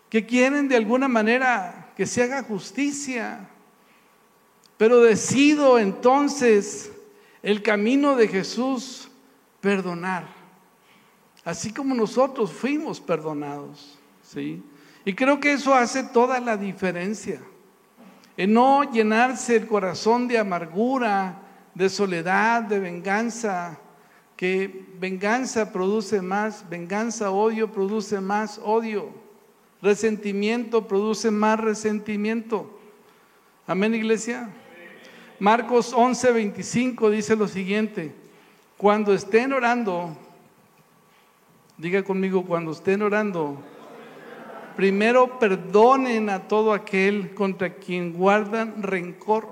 que 0.10 0.26
quieren 0.26 0.68
de 0.68 0.76
alguna 0.76 1.08
manera 1.08 1.92
que 1.96 2.06
se 2.06 2.24
haga 2.24 2.44
justicia. 2.44 3.50
Pero 4.78 5.02
decido 5.02 5.80
entonces 5.80 6.92
el 7.42 7.62
camino 7.62 8.16
de 8.16 8.28
Jesús 8.28 9.10
perdonar, 9.62 10.28
así 11.44 11.74
como 11.74 11.96
nosotros 11.96 12.52
fuimos 12.52 13.00
perdonados, 13.00 13.98
¿sí? 14.28 14.64
Y 15.06 15.14
creo 15.14 15.40
que 15.40 15.54
eso 15.54 15.74
hace 15.76 16.04
toda 16.04 16.40
la 16.40 16.58
diferencia 16.58 17.42
en 18.38 18.54
no 18.54 18.84
llenarse 18.92 19.56
el 19.56 19.68
corazón 19.68 20.28
de 20.28 20.38
amargura, 20.38 21.42
de 21.74 21.90
soledad, 21.90 22.64
de 22.64 22.80
venganza, 22.80 23.80
que 24.36 24.86
venganza 25.00 25.72
produce 25.72 26.22
más, 26.22 26.68
venganza, 26.70 27.32
odio 27.32 27.72
produce 27.72 28.20
más 28.20 28.60
odio, 28.64 29.10
resentimiento 29.82 30.88
produce 30.88 31.32
más 31.32 31.60
resentimiento. 31.60 32.78
Amén, 33.68 33.96
iglesia. 33.96 34.50
Marcos 35.40 35.94
11, 35.94 36.32
25 36.32 37.10
dice 37.10 37.36
lo 37.36 37.48
siguiente, 37.48 38.14
cuando 38.78 39.14
estén 39.14 39.54
orando, 39.54 40.18
diga 41.78 42.04
conmigo, 42.04 42.46
cuando 42.46 42.72
estén 42.72 43.02
orando, 43.02 43.62
primero 44.76 45.40
perdonen 45.40 46.30
a 46.30 46.48
todo 46.48 46.74
aquel 46.74 47.34
contra 47.34 47.76
quien 47.76 48.14
guardan 48.14 48.82
rencor, 48.84 49.48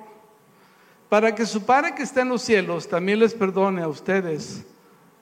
para 1.10 1.36
que 1.36 1.46
su 1.46 1.66
Padre 1.66 1.96
que 1.96 2.04
está 2.04 2.22
en 2.22 2.30
los 2.30 2.42
cielos 2.42 2.88
también 2.88 3.20
les 3.20 3.34
perdone 3.34 3.82
a 3.82 3.88
ustedes 3.88 4.66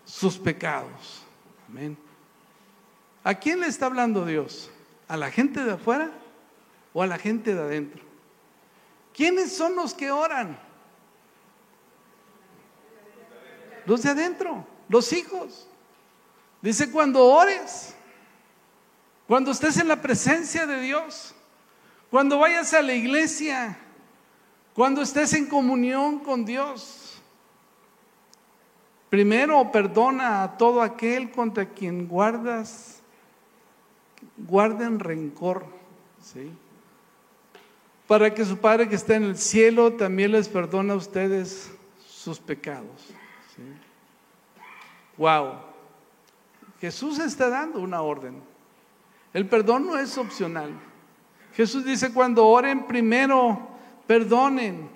sus 0.05 0.37
pecados. 0.37 1.23
Amén. 1.69 1.97
¿A 3.23 3.35
quién 3.35 3.59
le 3.59 3.67
está 3.67 3.85
hablando 3.85 4.25
Dios? 4.25 4.71
¿A 5.07 5.17
la 5.17 5.29
gente 5.29 5.63
de 5.63 5.73
afuera 5.73 6.11
o 6.93 7.03
a 7.03 7.07
la 7.07 7.17
gente 7.17 7.53
de 7.53 7.61
adentro? 7.61 8.03
¿Quiénes 9.13 9.55
son 9.55 9.75
los 9.75 9.93
que 9.93 10.11
oran? 10.11 10.57
Los 13.85 14.03
de 14.03 14.09
adentro, 14.09 14.65
los 14.89 15.11
hijos. 15.13 15.67
Dice, 16.61 16.91
cuando 16.91 17.25
ores, 17.25 17.95
cuando 19.31 19.51
estés 19.51 19.77
en 19.77 19.87
la 19.87 20.01
presencia 20.01 20.67
de 20.67 20.81
Dios, 20.81 21.33
cuando 22.09 22.39
vayas 22.39 22.73
a 22.73 22.81
la 22.81 22.93
iglesia, 22.93 23.77
cuando 24.73 25.01
estés 25.01 25.31
en 25.31 25.45
comunión 25.45 26.19
con 26.19 26.43
Dios. 26.43 27.17
Primero 29.09 29.71
perdona 29.71 30.43
a 30.43 30.57
todo 30.57 30.81
aquel 30.81 31.31
contra 31.31 31.65
quien 31.65 32.09
guardas, 32.09 33.01
guarden 34.35 34.99
rencor, 34.99 35.65
¿sí? 36.21 36.51
Para 38.07 38.33
que 38.33 38.43
su 38.43 38.57
Padre 38.57 38.89
que 38.89 38.95
está 38.95 39.15
en 39.15 39.23
el 39.23 39.37
cielo 39.37 39.93
también 39.93 40.33
les 40.33 40.49
perdone 40.49 40.91
a 40.91 40.97
ustedes 40.97 41.71
sus 42.05 42.37
pecados. 42.37 43.13
Wow. 45.15 45.53
Jesús 46.81 47.17
está 47.17 47.47
dando 47.49 47.79
una 47.79 48.01
orden. 48.01 48.50
El 49.33 49.47
perdón 49.47 49.85
no 49.85 49.97
es 49.97 50.17
opcional. 50.17 50.71
Jesús 51.53 51.85
dice, 51.85 52.13
cuando 52.13 52.45
oren 52.47 52.85
primero, 52.85 53.69
perdonen. 54.07 54.89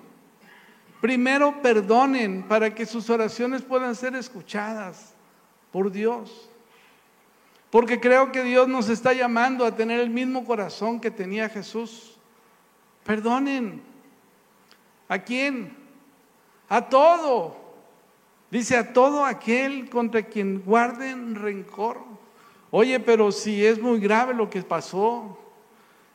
Primero 1.00 1.60
perdonen 1.62 2.42
para 2.42 2.74
que 2.74 2.86
sus 2.86 3.08
oraciones 3.10 3.62
puedan 3.62 3.94
ser 3.94 4.14
escuchadas 4.14 5.14
por 5.70 5.90
Dios. 5.90 6.50
Porque 7.70 8.00
creo 8.00 8.32
que 8.32 8.42
Dios 8.42 8.68
nos 8.68 8.88
está 8.88 9.12
llamando 9.12 9.64
a 9.64 9.74
tener 9.74 10.00
el 10.00 10.10
mismo 10.10 10.44
corazón 10.44 11.00
que 11.00 11.10
tenía 11.10 11.48
Jesús. 11.48 12.16
Perdonen. 13.04 13.82
¿A 15.08 15.18
quién? 15.18 15.76
A 16.68 16.88
todo. 16.88 17.56
Dice 18.50 18.76
a 18.76 18.92
todo 18.92 19.24
aquel 19.24 19.90
contra 19.90 20.22
quien 20.22 20.62
guarden 20.62 21.34
rencor. 21.34 22.15
Oye, 22.70 22.98
pero 23.00 23.30
si 23.32 23.64
es 23.64 23.80
muy 23.80 24.00
grave 24.00 24.34
lo 24.34 24.50
que 24.50 24.62
pasó, 24.62 25.38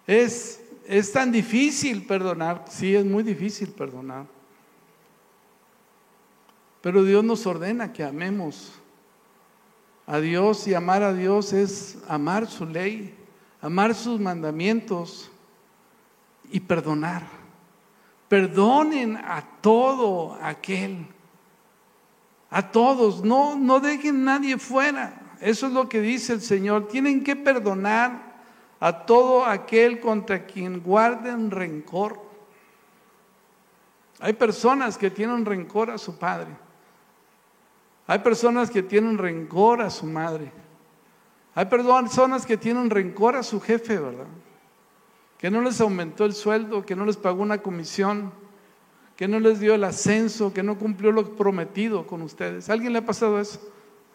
es, 0.06 0.62
es 0.88 1.12
tan 1.12 1.32
difícil 1.32 2.06
perdonar. 2.06 2.66
Sí, 2.70 2.96
es 2.96 3.06
muy 3.06 3.24
difícil 3.24 3.70
perdonar. 3.70 4.26
Pero 6.82 7.04
Dios 7.04 7.24
nos 7.24 7.46
ordena 7.46 7.94
que 7.94 8.04
amemos 8.04 8.74
a 10.08 10.20
Dios 10.20 10.68
y 10.68 10.74
amar 10.74 11.04
a 11.04 11.14
Dios 11.14 11.54
es 11.54 11.98
amar 12.08 12.48
su 12.48 12.66
ley, 12.66 13.16
amar 13.62 13.94
sus 13.96 14.20
mandamientos 14.20 15.32
y 16.52 16.60
perdonar. 16.60 17.24
Perdonen 18.28 19.18
a 19.18 19.44
todo 19.62 20.38
aquel, 20.42 21.06
a 22.50 22.72
todos, 22.72 23.24
no, 23.24 23.56
no 23.56 23.80
dejen 23.80 24.24
nadie 24.24 24.58
fuera. 24.58 25.21
Eso 25.42 25.68
es 25.68 25.74
lo 25.74 25.90
que 25.90 26.00
dice 26.00 26.34
el 26.34 26.42
Señor. 26.42 26.88
Tienen 26.88 27.24
que 27.24 27.36
perdonar 27.36 28.32
a 28.80 29.06
todo 29.06 29.44
aquel 29.44 30.00
contra 30.00 30.46
quien 30.46 30.82
guarden 30.82 31.50
rencor. 31.52 32.22
Hay 34.20 34.34
personas 34.34 35.00
que 35.00 35.10
tienen 35.10 35.46
rencor 35.46 35.90
a 35.90 35.98
su 35.98 36.18
padre. 36.18 36.50
Hay 38.06 38.20
personas 38.20 38.70
que 38.70 38.84
tienen 38.84 39.18
rencor 39.18 39.82
a 39.82 39.90
su 39.90 40.06
madre. 40.06 40.52
Hay 41.56 41.66
personas 41.66 42.46
que 42.46 42.56
tienen 42.56 42.90
rencor 42.90 43.36
a 43.36 43.44
su 43.44 43.60
jefe, 43.60 43.98
¿verdad? 43.98 44.28
Que 45.40 45.50
no 45.50 45.62
les 45.62 45.82
aumentó 45.82 46.26
el 46.26 46.34
sueldo, 46.34 46.86
que 46.86 46.96
no 46.96 47.04
les 47.04 47.18
pagó 47.18 47.42
una 47.42 47.64
comisión, 47.64 48.32
que 49.16 49.28
no 49.28 49.40
les 49.40 49.60
dio 49.60 49.74
el 49.74 49.84
ascenso, 49.84 50.54
que 50.54 50.62
no 50.62 50.78
cumplió 50.78 51.12
lo 51.12 51.36
prometido 51.36 52.06
con 52.06 52.22
ustedes. 52.22 52.70
¿A 52.70 52.74
alguien 52.74 52.94
le 52.94 53.00
ha 53.00 53.06
pasado 53.06 53.40
eso? 53.40 53.60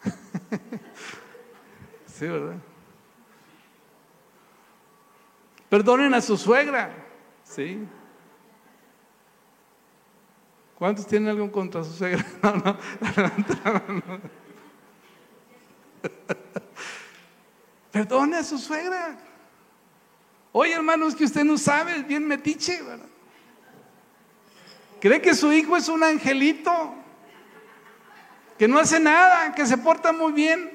sí, 2.05 2.27
¿verdad? 2.27 2.57
Perdonen 5.69 6.13
a 6.13 6.21
su 6.21 6.37
suegra, 6.37 6.91
¿sí? 7.43 7.85
¿Cuántos 10.77 11.07
tienen 11.07 11.29
algo 11.29 11.51
contra 11.51 11.83
su 11.83 11.93
suegra? 11.93 12.25
No, 12.43 12.55
no, 12.55 12.77
Perdone 17.91 18.37
a 18.37 18.43
su 18.43 18.59
suegra. 18.59 19.17
Oye, 20.51 20.73
hermanos, 20.73 21.15
que 21.15 21.25
usted 21.25 21.43
no 21.43 21.57
sabe, 21.57 21.97
es 21.97 22.07
bien 22.07 22.27
metiche, 22.27 22.81
¿verdad? 22.83 23.07
Cree 24.99 25.21
que 25.21 25.33
su 25.35 25.51
hijo 25.51 25.75
es 25.75 25.89
un 25.89 26.03
angelito 26.03 26.95
que 28.57 28.67
no 28.67 28.79
hace 28.79 28.99
nada, 28.99 29.53
que 29.53 29.65
se 29.65 29.77
porta 29.77 30.11
muy 30.11 30.31
bien, 30.31 30.71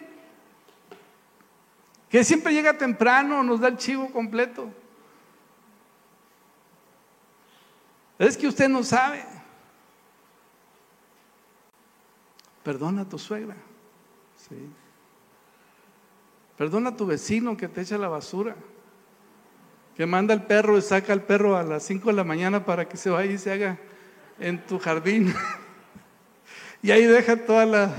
que 2.08 2.22
siempre 2.24 2.52
llega 2.52 2.76
temprano, 2.76 3.42
nos 3.42 3.60
da 3.60 3.68
el 3.68 3.76
chivo 3.76 4.10
completo. 4.12 4.70
Es 8.18 8.36
que 8.36 8.46
usted 8.46 8.68
no 8.68 8.84
sabe. 8.84 9.24
Perdona 12.62 13.02
a 13.02 13.08
tu 13.08 13.18
suegra. 13.18 13.56
¿sí? 14.36 14.54
Perdona 16.56 16.90
a 16.90 16.96
tu 16.96 17.06
vecino 17.06 17.56
que 17.56 17.66
te 17.66 17.80
echa 17.80 17.98
la 17.98 18.08
basura. 18.08 18.54
Que 19.96 20.06
manda 20.06 20.34
el 20.34 20.42
perro 20.42 20.78
y 20.78 20.82
saca 20.82 21.12
al 21.12 21.22
perro 21.22 21.56
a 21.56 21.62
las 21.62 21.82
5 21.82 22.10
de 22.10 22.14
la 22.14 22.24
mañana 22.24 22.64
para 22.64 22.88
que 22.88 22.96
se 22.96 23.10
vaya 23.10 23.32
y 23.32 23.38
se 23.38 23.52
haga 23.52 23.78
en 24.38 24.64
tu 24.66 24.78
jardín. 24.78 25.34
y 26.82 26.90
ahí 26.90 27.06
deja 27.06 27.36
toda 27.36 27.64
la 27.64 27.94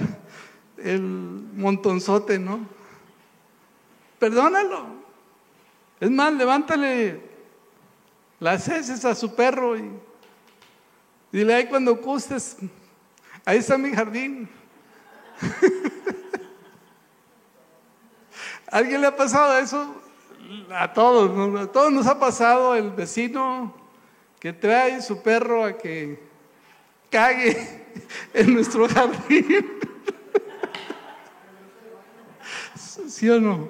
el 0.84 1.02
montonzote, 1.02 2.38
¿no? 2.38 2.68
Perdónalo. 4.20 4.86
Es 6.00 6.12
más, 6.12 6.34
levántale 6.34 7.22
las 8.40 8.68
heces 8.68 9.06
a 9.06 9.16
su 9.16 9.34
perro 9.34 9.78
y 9.78 9.90
dile 11.32 11.54
ahí 11.54 11.68
cuando 11.68 11.96
gustes, 11.96 12.58
ahí 13.46 13.60
está 13.60 13.78
mi 13.78 13.94
jardín. 13.94 14.50
¿Alguien 18.68 19.02
le 19.02 19.08
ha 19.08 19.16
pasado 19.16 19.58
eso? 19.60 19.96
A 20.72 20.92
todos, 20.92 21.60
a 21.60 21.72
todos 21.72 21.94
nos 21.94 22.06
ha 22.08 22.20
pasado 22.20 22.76
el 22.76 22.92
vecino 22.92 23.74
que 24.40 24.52
trae 24.52 25.02
su 25.02 25.24
perro 25.24 25.64
a 25.64 25.78
que 25.78 26.22
cague 27.10 27.83
en 28.34 28.54
nuestro 28.54 28.88
jardín. 28.88 29.66
¿Sí 33.08 33.30
o 33.30 33.40
no? 33.40 33.70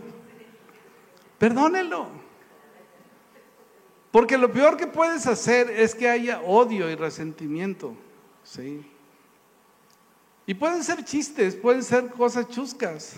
Perdónelo. 1.38 2.08
Porque 4.12 4.38
lo 4.38 4.52
peor 4.52 4.78
que 4.78 4.88
puedes 4.88 5.26
hacer 5.26 5.70
es 5.72 5.96
que 5.96 6.08
haya 6.08 6.42
odio 6.42 6.90
y 6.90 6.96
resentimiento. 6.96 7.96
¿sí? 8.44 8.86
Y 10.46 10.54
pueden 10.54 10.84
ser 10.84 11.04
chistes, 11.04 11.56
pueden 11.56 11.84
ser 11.84 12.10
cosas 12.10 12.48
chuscas. 12.50 13.16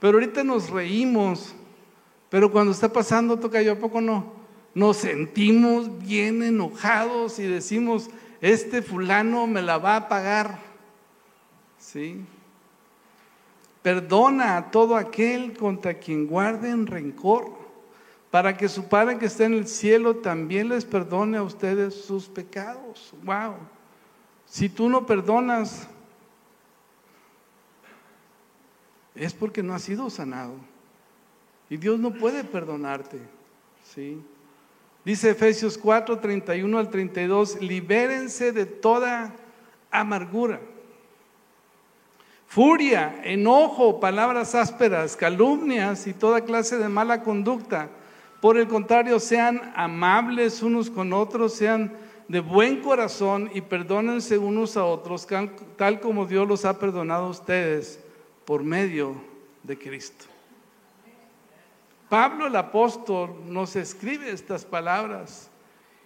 Pero 0.00 0.18
ahorita 0.18 0.44
nos 0.44 0.70
reímos. 0.70 1.54
Pero 2.30 2.50
cuando 2.50 2.72
está 2.72 2.92
pasando, 2.92 3.38
toca 3.38 3.60
yo, 3.62 3.72
¿a 3.72 3.78
poco 3.78 4.00
no? 4.00 4.32
Nos 4.74 4.98
sentimos 4.98 5.98
bien 5.98 6.42
enojados 6.42 7.38
y 7.38 7.42
decimos, 7.42 8.08
este 8.42 8.82
fulano 8.82 9.46
me 9.46 9.62
la 9.62 9.78
va 9.78 9.96
a 9.96 10.08
pagar. 10.08 10.58
¿Sí? 11.78 12.24
Perdona 13.82 14.56
a 14.56 14.70
todo 14.70 14.96
aquel 14.96 15.56
contra 15.56 15.94
quien 15.94 16.26
guarden 16.26 16.86
rencor, 16.86 17.56
para 18.32 18.56
que 18.56 18.68
su 18.68 18.88
Padre 18.88 19.18
que 19.18 19.26
está 19.26 19.44
en 19.44 19.54
el 19.54 19.68
cielo 19.68 20.16
también 20.16 20.68
les 20.68 20.84
perdone 20.84 21.38
a 21.38 21.42
ustedes 21.42 22.04
sus 22.04 22.28
pecados. 22.28 23.14
Wow. 23.22 23.54
Si 24.46 24.68
tú 24.68 24.88
no 24.88 25.06
perdonas, 25.06 25.88
es 29.14 29.32
porque 29.32 29.62
no 29.62 29.74
has 29.74 29.82
sido 29.82 30.10
sanado. 30.10 30.54
Y 31.70 31.76
Dios 31.76 32.00
no 32.00 32.12
puede 32.12 32.42
perdonarte. 32.42 33.20
¿sí? 33.94 34.20
Dice 35.04 35.30
Efesios 35.30 35.76
4, 35.78 36.18
31 36.18 36.78
al 36.78 36.90
32, 36.90 37.60
libérense 37.60 38.52
de 38.52 38.66
toda 38.66 39.34
amargura 39.90 40.60
furia, 42.52 43.18
enojo, 43.24 43.98
palabras 43.98 44.54
ásperas, 44.54 45.16
calumnias 45.16 46.06
y 46.06 46.12
toda 46.12 46.42
clase 46.42 46.76
de 46.76 46.90
mala 46.90 47.22
conducta. 47.22 47.88
Por 48.42 48.58
el 48.58 48.68
contrario, 48.68 49.18
sean 49.20 49.72
amables 49.74 50.62
unos 50.62 50.90
con 50.90 51.14
otros, 51.14 51.54
sean 51.54 51.94
de 52.28 52.40
buen 52.40 52.82
corazón 52.82 53.50
y 53.54 53.62
perdónense 53.62 54.36
unos 54.36 54.76
a 54.76 54.84
otros, 54.84 55.26
tal 55.78 56.00
como 56.00 56.26
Dios 56.26 56.46
los 56.46 56.66
ha 56.66 56.78
perdonado 56.78 57.24
a 57.24 57.30
ustedes 57.30 57.98
por 58.44 58.62
medio 58.62 59.14
de 59.62 59.78
Cristo. 59.78 60.26
Pablo 62.12 62.46
el 62.46 62.56
apóstol 62.56 63.34
nos 63.46 63.74
escribe 63.74 64.30
estas 64.30 64.66
palabras 64.66 65.48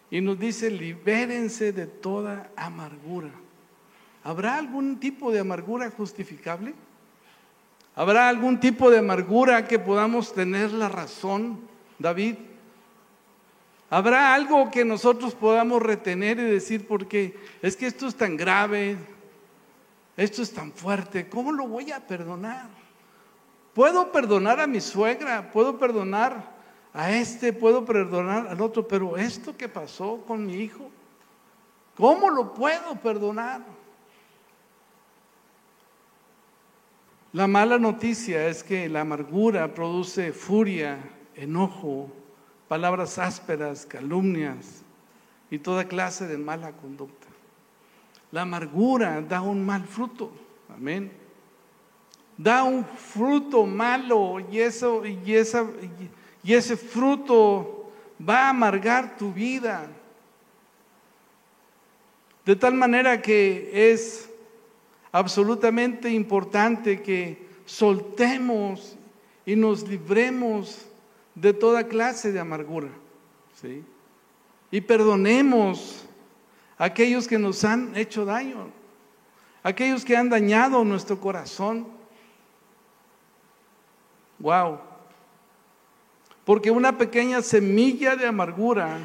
y 0.08 0.20
nos 0.20 0.38
dice, 0.38 0.70
libérense 0.70 1.72
de 1.72 1.88
toda 1.88 2.48
amargura. 2.54 3.32
¿Habrá 4.22 4.54
algún 4.54 5.00
tipo 5.00 5.32
de 5.32 5.40
amargura 5.40 5.90
justificable? 5.90 6.74
¿Habrá 7.96 8.28
algún 8.28 8.60
tipo 8.60 8.88
de 8.88 8.98
amargura 8.98 9.66
que 9.66 9.80
podamos 9.80 10.32
tener 10.32 10.70
la 10.70 10.88
razón, 10.88 11.58
David? 11.98 12.36
¿Habrá 13.90 14.32
algo 14.32 14.70
que 14.70 14.84
nosotros 14.84 15.34
podamos 15.34 15.82
retener 15.82 16.38
y 16.38 16.44
decir, 16.44 16.86
porque 16.86 17.36
es 17.62 17.76
que 17.76 17.88
esto 17.88 18.06
es 18.06 18.14
tan 18.14 18.36
grave, 18.36 18.96
esto 20.16 20.42
es 20.42 20.52
tan 20.52 20.70
fuerte, 20.70 21.28
¿cómo 21.28 21.50
lo 21.50 21.66
voy 21.66 21.90
a 21.90 21.98
perdonar? 21.98 22.86
Puedo 23.76 24.10
perdonar 24.10 24.58
a 24.58 24.66
mi 24.66 24.80
suegra, 24.80 25.50
puedo 25.52 25.78
perdonar 25.78 26.50
a 26.94 27.12
este, 27.12 27.52
puedo 27.52 27.84
perdonar 27.84 28.46
al 28.48 28.58
otro, 28.62 28.88
pero 28.88 29.18
esto 29.18 29.54
que 29.54 29.68
pasó 29.68 30.22
con 30.26 30.46
mi 30.46 30.54
hijo, 30.54 30.90
¿cómo 31.94 32.30
lo 32.30 32.54
puedo 32.54 32.94
perdonar? 33.02 33.60
La 37.34 37.46
mala 37.46 37.78
noticia 37.78 38.46
es 38.48 38.64
que 38.64 38.88
la 38.88 39.02
amargura 39.02 39.74
produce 39.74 40.32
furia, 40.32 40.98
enojo, 41.34 42.10
palabras 42.68 43.18
ásperas, 43.18 43.84
calumnias 43.84 44.84
y 45.50 45.58
toda 45.58 45.84
clase 45.84 46.26
de 46.26 46.38
mala 46.38 46.72
conducta. 46.72 47.26
La 48.32 48.40
amargura 48.40 49.20
da 49.20 49.42
un 49.42 49.66
mal 49.66 49.84
fruto. 49.84 50.32
Amén. 50.74 51.25
Da 52.38 52.64
un 52.64 52.85
fruto 52.85 53.64
malo 53.64 54.40
y, 54.51 54.61
eso, 54.61 55.05
y, 55.07 55.18
y 56.42 56.53
ese 56.53 56.77
fruto 56.77 57.90
va 58.20 58.46
a 58.46 58.51
amargar 58.51 59.16
tu 59.16 59.33
vida. 59.33 59.87
De 62.44 62.55
tal 62.55 62.75
manera 62.75 63.20
que 63.20 63.92
es 63.92 64.31
absolutamente 65.11 66.11
importante 66.11 67.03
que 67.03 67.46
soltemos 67.64 68.96
y 69.44 69.57
nos 69.57 69.88
libremos 69.88 70.87
de 71.35 71.53
toda 71.53 71.88
clase 71.88 72.33
de 72.33 72.40
amargura. 72.40 72.90
¿sí? 73.61 73.85
Y 74.70 74.81
perdonemos 74.81 76.05
a 76.79 76.85
aquellos 76.85 77.27
que 77.27 77.38
nos 77.38 77.64
han 77.64 77.96
hecho 77.96 78.25
daño, 78.25 78.68
aquellos 79.62 80.05
que 80.05 80.16
han 80.16 80.29
dañado 80.29 80.85
nuestro 80.85 81.20
corazón. 81.20 81.95
Wow. 84.46 84.78
Porque 86.44 86.70
una 86.70 86.96
pequeña 86.96 87.42
semilla 87.42 88.14
de 88.14 88.28
amargura 88.28 89.00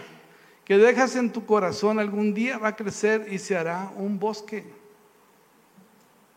que 0.63 0.77
dejas 0.77 1.15
en 1.15 1.31
tu 1.31 1.47
corazón 1.47 1.97
algún 1.97 2.35
día 2.35 2.59
va 2.59 2.67
a 2.67 2.75
crecer 2.75 3.25
y 3.27 3.39
se 3.39 3.57
hará 3.57 3.91
un 3.95 4.19
bosque. 4.19 4.63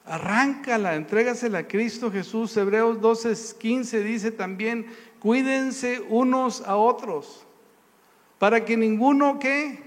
Arráncala, 0.06 0.94
entrégasela 0.94 1.58
a 1.58 1.68
Cristo 1.68 2.10
Jesús. 2.10 2.56
Hebreos 2.56 2.98
12, 2.98 3.58
15 3.58 4.02
dice 4.02 4.30
también, 4.32 4.86
cuídense 5.18 6.02
unos 6.08 6.62
a 6.62 6.76
otros, 6.76 7.44
para 8.38 8.64
que 8.64 8.74
ninguno 8.74 9.38
que 9.38 9.82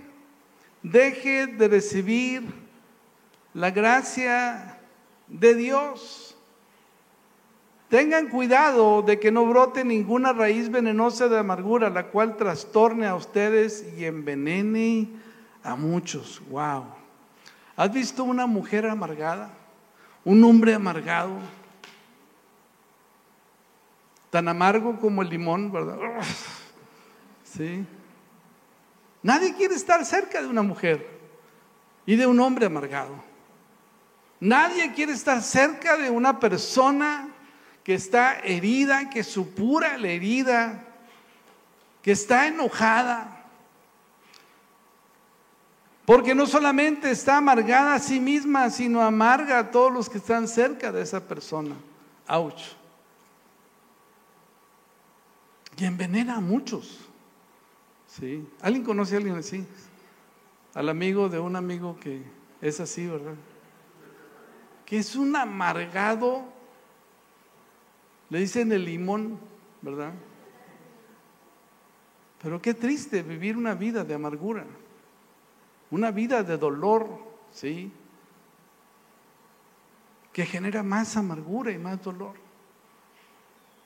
deje 0.83 1.47
de 1.47 1.67
recibir 1.67 2.43
la 3.55 3.71
gracia 3.71 4.77
de 5.27 5.55
Dios. 5.55 6.26
Tengan 7.89 8.27
cuidado 8.27 9.01
de 9.01 9.17
que 9.19 9.31
no 9.31 9.45
brote 9.45 9.85
ninguna 9.85 10.33
raíz 10.33 10.69
venenosa 10.69 11.29
de 11.29 11.39
amargura, 11.39 11.89
la 11.89 12.07
cual 12.07 12.35
trastorne 12.35 13.07
a 13.07 13.15
ustedes 13.15 13.85
y 13.97 14.03
envenene 14.03 15.07
a 15.63 15.75
muchos. 15.75 16.41
Wow. 16.49 16.85
¿Has 17.77 17.93
visto 17.93 18.25
una 18.25 18.45
mujer 18.45 18.85
amargada? 18.87 19.51
Un 20.25 20.43
hombre 20.43 20.73
amargado, 20.73 21.37
tan 24.29 24.49
amargo 24.49 24.99
como 24.99 25.21
el 25.21 25.29
limón, 25.29 25.71
¿verdad? 25.71 25.97
Sí. 27.43 27.85
Nadie 29.23 29.55
quiere 29.55 29.75
estar 29.75 30.03
cerca 30.05 30.41
de 30.41 30.47
una 30.47 30.61
mujer 30.61 31.07
y 32.05 32.17
de 32.17 32.27
un 32.27 32.39
hombre 32.41 32.65
amargado. 32.65 33.23
Nadie 34.41 34.91
quiere 34.93 35.13
estar 35.13 35.41
cerca 35.41 35.95
de 35.97 36.09
una 36.09 36.39
persona 36.39 37.29
que 37.87 37.93
está 37.93 38.41
herida, 38.41 39.09
que 39.09 39.23
supura 39.23 39.97
la 39.97 40.09
herida, 40.09 40.83
que 42.01 42.11
está 42.11 42.47
enojada, 42.47 43.45
porque 46.05 46.35
no 46.35 46.45
solamente 46.47 47.09
está 47.09 47.37
amargada 47.37 47.95
a 47.95 47.99
sí 47.99 48.19
misma, 48.19 48.69
sino 48.71 49.01
amarga 49.01 49.57
a 49.57 49.71
todos 49.71 49.93
los 49.93 50.09
que 50.09 50.17
están 50.17 50.49
cerca 50.49 50.91
de 50.91 51.01
esa 51.01 51.25
persona. 51.29 51.75
Ouch. 52.27 52.73
Y 55.77 55.85
envenena 55.85 56.35
a 56.35 56.41
muchos. 56.41 56.99
¿Sí? 58.05 58.45
¿Alguien 58.59 58.83
conoce 58.83 59.13
a 59.13 59.19
alguien 59.19 59.37
así? 59.37 59.65
Al 60.73 60.89
amigo 60.89 61.29
de 61.29 61.39
un 61.39 61.55
amigo 61.55 61.97
que 62.01 62.21
es 62.59 62.81
así, 62.81 63.07
¿verdad? 63.07 63.35
que 64.87 64.97
es 64.97 65.17
un 65.17 65.35
amargado, 65.35 66.45
le 68.29 68.39
dicen 68.39 68.71
el 68.71 68.85
limón, 68.85 69.39
¿verdad? 69.81 70.13
Pero 72.41 72.61
qué 72.61 72.73
triste 72.73 73.23
vivir 73.23 73.57
una 73.57 73.73
vida 73.73 74.03
de 74.03 74.13
amargura, 74.13 74.65
una 75.89 76.11
vida 76.11 76.43
de 76.43 76.57
dolor, 76.57 77.07
¿sí? 77.51 77.91
Que 80.33 80.45
genera 80.45 80.83
más 80.83 81.17
amargura 81.17 81.71
y 81.71 81.77
más 81.77 82.03
dolor. 82.03 82.35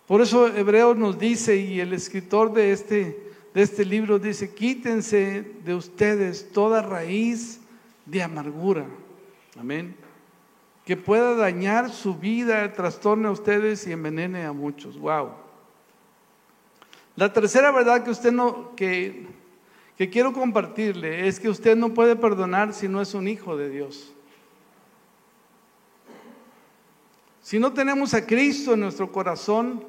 Por 0.07 0.21
eso 0.21 0.47
Hebreos 0.47 0.97
nos 0.97 1.17
dice, 1.17 1.55
y 1.55 1.79
el 1.79 1.93
escritor 1.93 2.51
de 2.51 2.73
este, 2.73 3.31
de 3.53 3.61
este 3.61 3.85
libro 3.85 4.19
dice, 4.19 4.53
quítense 4.53 5.53
de 5.63 5.75
ustedes 5.75 6.51
toda 6.51 6.81
raíz 6.81 7.61
de 8.05 8.21
amargura. 8.21 8.85
Amén. 9.57 9.95
Que 10.85 10.97
pueda 10.97 11.35
dañar 11.35 11.91
su 11.91 12.15
vida, 12.15 12.73
trastorne 12.73 13.27
a 13.27 13.31
ustedes 13.31 13.85
y 13.87 13.91
envenene 13.91 14.45
a 14.45 14.51
muchos. 14.51 14.97
Wow. 14.97 15.31
La 17.15 17.31
tercera 17.31 17.71
verdad 17.71 18.03
que 18.03 18.09
usted 18.09 18.31
no, 18.31 18.75
que, 18.75 19.27
que 19.97 20.09
quiero 20.09 20.33
compartirle 20.33 21.27
es 21.27 21.39
que 21.39 21.49
usted 21.49 21.75
no 21.75 21.93
puede 21.93 22.15
perdonar 22.15 22.73
si 22.73 22.87
no 22.87 23.01
es 23.01 23.13
un 23.13 23.27
hijo 23.27 23.57
de 23.57 23.69
Dios. 23.69 24.13
Si 27.41 27.59
no 27.59 27.73
tenemos 27.73 28.13
a 28.13 28.25
Cristo 28.25 28.73
en 28.73 28.79
nuestro 28.81 29.11
corazón, 29.11 29.83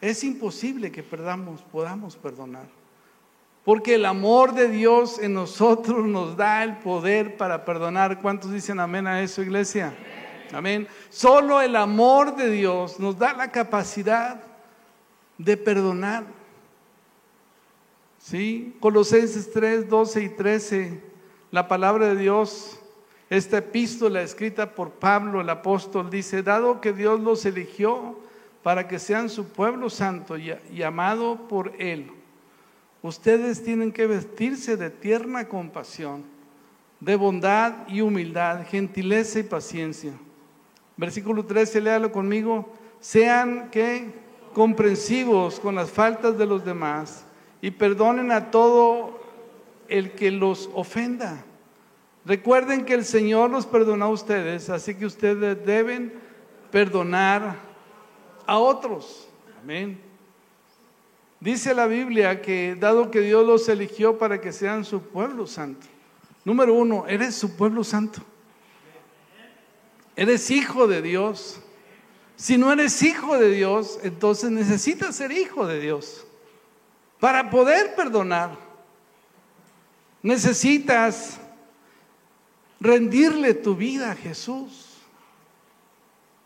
es 0.00 0.22
imposible 0.24 0.90
que 0.90 1.02
perdamos, 1.02 1.62
podamos 1.62 2.16
perdonar. 2.16 2.68
Porque 3.68 3.96
el 3.96 4.06
amor 4.06 4.54
de 4.54 4.66
Dios 4.70 5.18
en 5.18 5.34
nosotros 5.34 6.06
nos 6.06 6.38
da 6.38 6.64
el 6.64 6.78
poder 6.78 7.36
para 7.36 7.66
perdonar. 7.66 8.18
¿Cuántos 8.18 8.50
dicen 8.50 8.80
amén 8.80 9.06
a 9.06 9.20
eso, 9.20 9.42
iglesia? 9.42 9.94
Amén. 10.54 10.88
Solo 11.10 11.60
el 11.60 11.76
amor 11.76 12.34
de 12.34 12.50
Dios 12.50 12.98
nos 12.98 13.18
da 13.18 13.34
la 13.34 13.52
capacidad 13.52 14.40
de 15.36 15.58
perdonar. 15.58 16.24
¿Sí? 18.16 18.74
Colosenses 18.80 19.52
3, 19.52 19.86
12 19.86 20.22
y 20.22 20.28
13, 20.30 21.02
la 21.50 21.68
palabra 21.68 22.06
de 22.06 22.16
Dios, 22.16 22.80
esta 23.28 23.58
epístola 23.58 24.22
escrita 24.22 24.74
por 24.74 24.92
Pablo 24.92 25.42
el 25.42 25.50
apóstol 25.50 26.08
dice, 26.08 26.42
dado 26.42 26.80
que 26.80 26.94
Dios 26.94 27.20
los 27.20 27.44
eligió 27.44 28.18
para 28.62 28.88
que 28.88 28.98
sean 28.98 29.28
su 29.28 29.48
pueblo 29.48 29.90
santo 29.90 30.38
y, 30.38 30.82
amado 30.82 31.46
por 31.48 31.74
Él, 31.78 32.12
ustedes 33.02 33.62
tienen 33.62 33.92
que 33.92 34.06
vestirse 34.06 34.76
de 34.76 34.90
tierna 34.90 35.48
compasión, 35.48 36.24
de 37.00 37.16
bondad 37.16 37.86
y 37.88 38.00
humildad, 38.00 38.66
gentileza 38.66 39.38
y 39.38 39.44
paciencia. 39.44 40.12
Versículo 40.96 41.44
13, 41.44 41.80
léalo 41.80 42.10
conmigo, 42.10 42.72
sean 43.00 43.70
que 43.70 44.12
comprensivos 44.52 45.60
con 45.60 45.76
las 45.76 45.90
faltas 45.90 46.36
de 46.36 46.46
los 46.46 46.64
demás 46.64 47.24
y 47.60 47.70
perdonen 47.70 48.32
a 48.32 48.50
todo 48.50 49.20
el 49.88 50.12
que 50.12 50.30
los 50.30 50.68
ofenda. 50.74 51.44
Recuerden 52.24 52.84
que 52.84 52.94
el 52.94 53.04
Señor 53.04 53.50
los 53.50 53.66
perdonó 53.66 54.06
a 54.06 54.10
ustedes, 54.10 54.68
así 54.70 54.94
que 54.94 55.06
ustedes 55.06 55.64
deben 55.64 56.12
perdonar 56.70 57.56
a 58.46 58.58
otros. 58.58 59.28
Amén. 59.62 60.07
Dice 61.40 61.74
la 61.74 61.86
Biblia 61.86 62.42
que 62.42 62.76
dado 62.78 63.10
que 63.10 63.20
Dios 63.20 63.46
los 63.46 63.68
eligió 63.68 64.18
para 64.18 64.40
que 64.40 64.52
sean 64.52 64.84
su 64.84 65.02
pueblo 65.02 65.46
santo. 65.46 65.86
Número 66.44 66.74
uno, 66.74 67.06
eres 67.06 67.34
su 67.34 67.56
pueblo 67.56 67.84
santo. 67.84 68.20
Eres 70.16 70.50
hijo 70.50 70.88
de 70.88 71.00
Dios. 71.00 71.60
Si 72.34 72.58
no 72.58 72.72
eres 72.72 73.02
hijo 73.02 73.38
de 73.38 73.50
Dios, 73.50 74.00
entonces 74.02 74.50
necesitas 74.50 75.14
ser 75.14 75.30
hijo 75.30 75.66
de 75.66 75.80
Dios. 75.80 76.26
Para 77.20 77.50
poder 77.50 77.94
perdonar, 77.94 78.56
necesitas 80.22 81.38
rendirle 82.80 83.54
tu 83.54 83.76
vida 83.76 84.12
a 84.12 84.16
Jesús. 84.16 84.96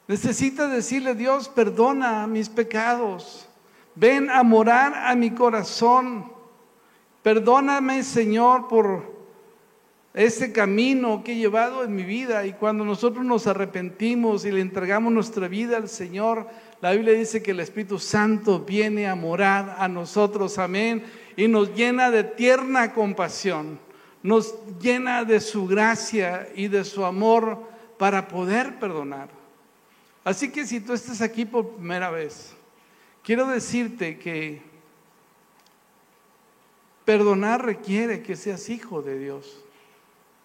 Necesitas 0.09 0.71
decirle, 0.71 1.15
Dios, 1.15 1.49
perdona 1.49 2.27
mis 2.27 2.49
pecados. 2.49 3.49
Ven 3.95 4.31
a 4.31 4.43
morar 4.43 4.95
a 4.95 5.15
mi 5.15 5.31
corazón. 5.33 6.33
Perdóname, 7.23 8.03
Señor, 8.03 8.69
por 8.69 9.13
este 10.15 10.53
camino 10.53 11.23
que 11.25 11.33
he 11.33 11.37
llevado 11.37 11.85
en 11.85 11.95
mi 11.95 12.03
vida. 12.03 12.47
Y 12.47 12.53
cuando 12.53 12.85
nosotros 12.85 13.25
nos 13.25 13.47
arrepentimos 13.47 14.45
y 14.45 14.53
le 14.53 14.61
entregamos 14.61 15.13
nuestra 15.13 15.49
vida 15.49 15.77
al 15.77 15.89
Señor, 15.89 16.49
la 16.81 16.93
Biblia 16.93 17.15
dice 17.15 17.43
que 17.43 17.53
el 17.53 17.61
Espíritu 17.61 17.99
Santo 17.99 18.61
viene 18.61 19.07
a 19.07 19.15
morar 19.15 19.77
a 19.79 19.89
nosotros, 19.89 20.59
amén, 20.59 21.05
y 21.37 21.49
nos 21.49 21.75
llena 21.75 22.11
de 22.11 22.25
tierna 22.25 22.93
compasión, 22.93 23.79
nos 24.23 24.55
llena 24.81 25.25
de 25.25 25.41
su 25.41 25.67
gracia 25.67 26.49
y 26.55 26.69
de 26.69 26.85
su 26.85 27.05
amor 27.05 27.63
para 27.99 28.29
poder 28.29 28.79
perdonar. 28.79 29.29
Así 30.25 30.51
que 30.51 30.67
si 30.67 30.81
tú 30.81 30.93
estás 30.93 31.21
aquí 31.21 31.45
por 31.45 31.75
primera 31.75 32.11
vez, 32.11 32.55
quiero 33.23 33.47
decirte 33.47 34.19
que 34.19 34.63
perdonar 37.05 37.65
requiere 37.65 38.23
que 38.23 38.37
seas 38.37 38.69
hijo 38.69 39.03
de 39.03 39.19
Dios, 39.19 39.65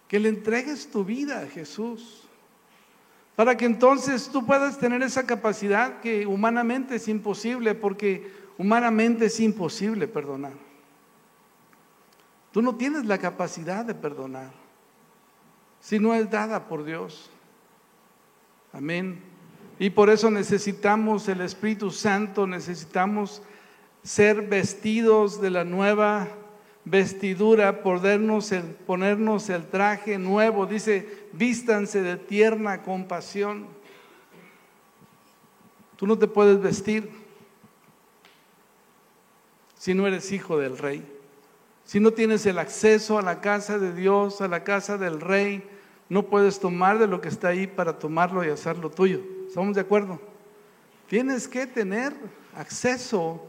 que 0.07 0.19
le 0.19 0.29
entregues 0.29 0.89
tu 0.89 1.03
vida 1.03 1.41
a 1.41 1.47
Jesús 1.47 2.27
para 3.37 3.55
que 3.55 3.65
entonces 3.65 4.29
tú 4.29 4.47
puedas 4.47 4.79
tener 4.79 5.03
esa 5.03 5.27
capacidad 5.27 5.99
que 5.99 6.25
humanamente 6.25 6.95
es 6.95 7.07
imposible, 7.07 7.75
porque 7.75 8.33
humanamente 8.57 9.25
es 9.25 9.39
imposible 9.39 10.07
perdonar. 10.07 10.53
Tú 12.51 12.63
no 12.63 12.75
tienes 12.75 13.05
la 13.05 13.19
capacidad 13.19 13.85
de 13.85 13.93
perdonar 13.93 14.49
si 15.79 15.99
no 15.99 16.15
es 16.15 16.27
dada 16.31 16.67
por 16.67 16.83
Dios. 16.83 17.29
Amén. 18.73 19.21
Y 19.79 19.91
por 19.91 20.09
eso 20.09 20.31
necesitamos 20.31 21.27
el 21.27 21.41
Espíritu 21.41 21.91
Santo, 21.91 22.47
necesitamos 22.47 23.43
ser 24.03 24.41
vestidos 24.41 25.39
de 25.39 25.51
la 25.51 25.63
nueva 25.63 26.27
vestidura, 26.85 27.83
ponernos 27.83 28.51
el, 28.51 28.63
ponernos 28.63 29.49
el 29.49 29.67
traje 29.67 30.17
nuevo. 30.17 30.65
Dice, 30.65 31.27
vístanse 31.33 32.01
de 32.01 32.17
tierna 32.17 32.81
compasión. 32.81 33.67
Tú 35.95 36.07
no 36.07 36.17
te 36.17 36.27
puedes 36.27 36.59
vestir 36.59 37.09
si 39.77 39.93
no 39.93 40.07
eres 40.07 40.31
hijo 40.31 40.57
del 40.57 40.77
rey. 40.77 41.05
Si 41.83 41.99
no 41.99 42.11
tienes 42.11 42.45
el 42.45 42.57
acceso 42.57 43.17
a 43.19 43.21
la 43.21 43.41
casa 43.41 43.77
de 43.77 43.93
Dios, 43.93 44.41
a 44.41 44.47
la 44.47 44.63
casa 44.63 44.97
del 44.97 45.21
rey, 45.21 45.63
no 46.09 46.23
puedes 46.23 46.59
tomar 46.59 46.99
de 46.99 47.07
lo 47.07 47.21
que 47.21 47.29
está 47.29 47.49
ahí 47.49 47.67
para 47.67 47.99
tomarlo 47.99 48.43
y 48.43 48.49
hacerlo 48.49 48.89
tuyo. 48.89 49.36
¿Estamos 49.47 49.75
de 49.75 49.81
acuerdo? 49.81 50.19
Tienes 51.07 51.47
que 51.47 51.65
tener 51.65 52.13
acceso 52.53 53.47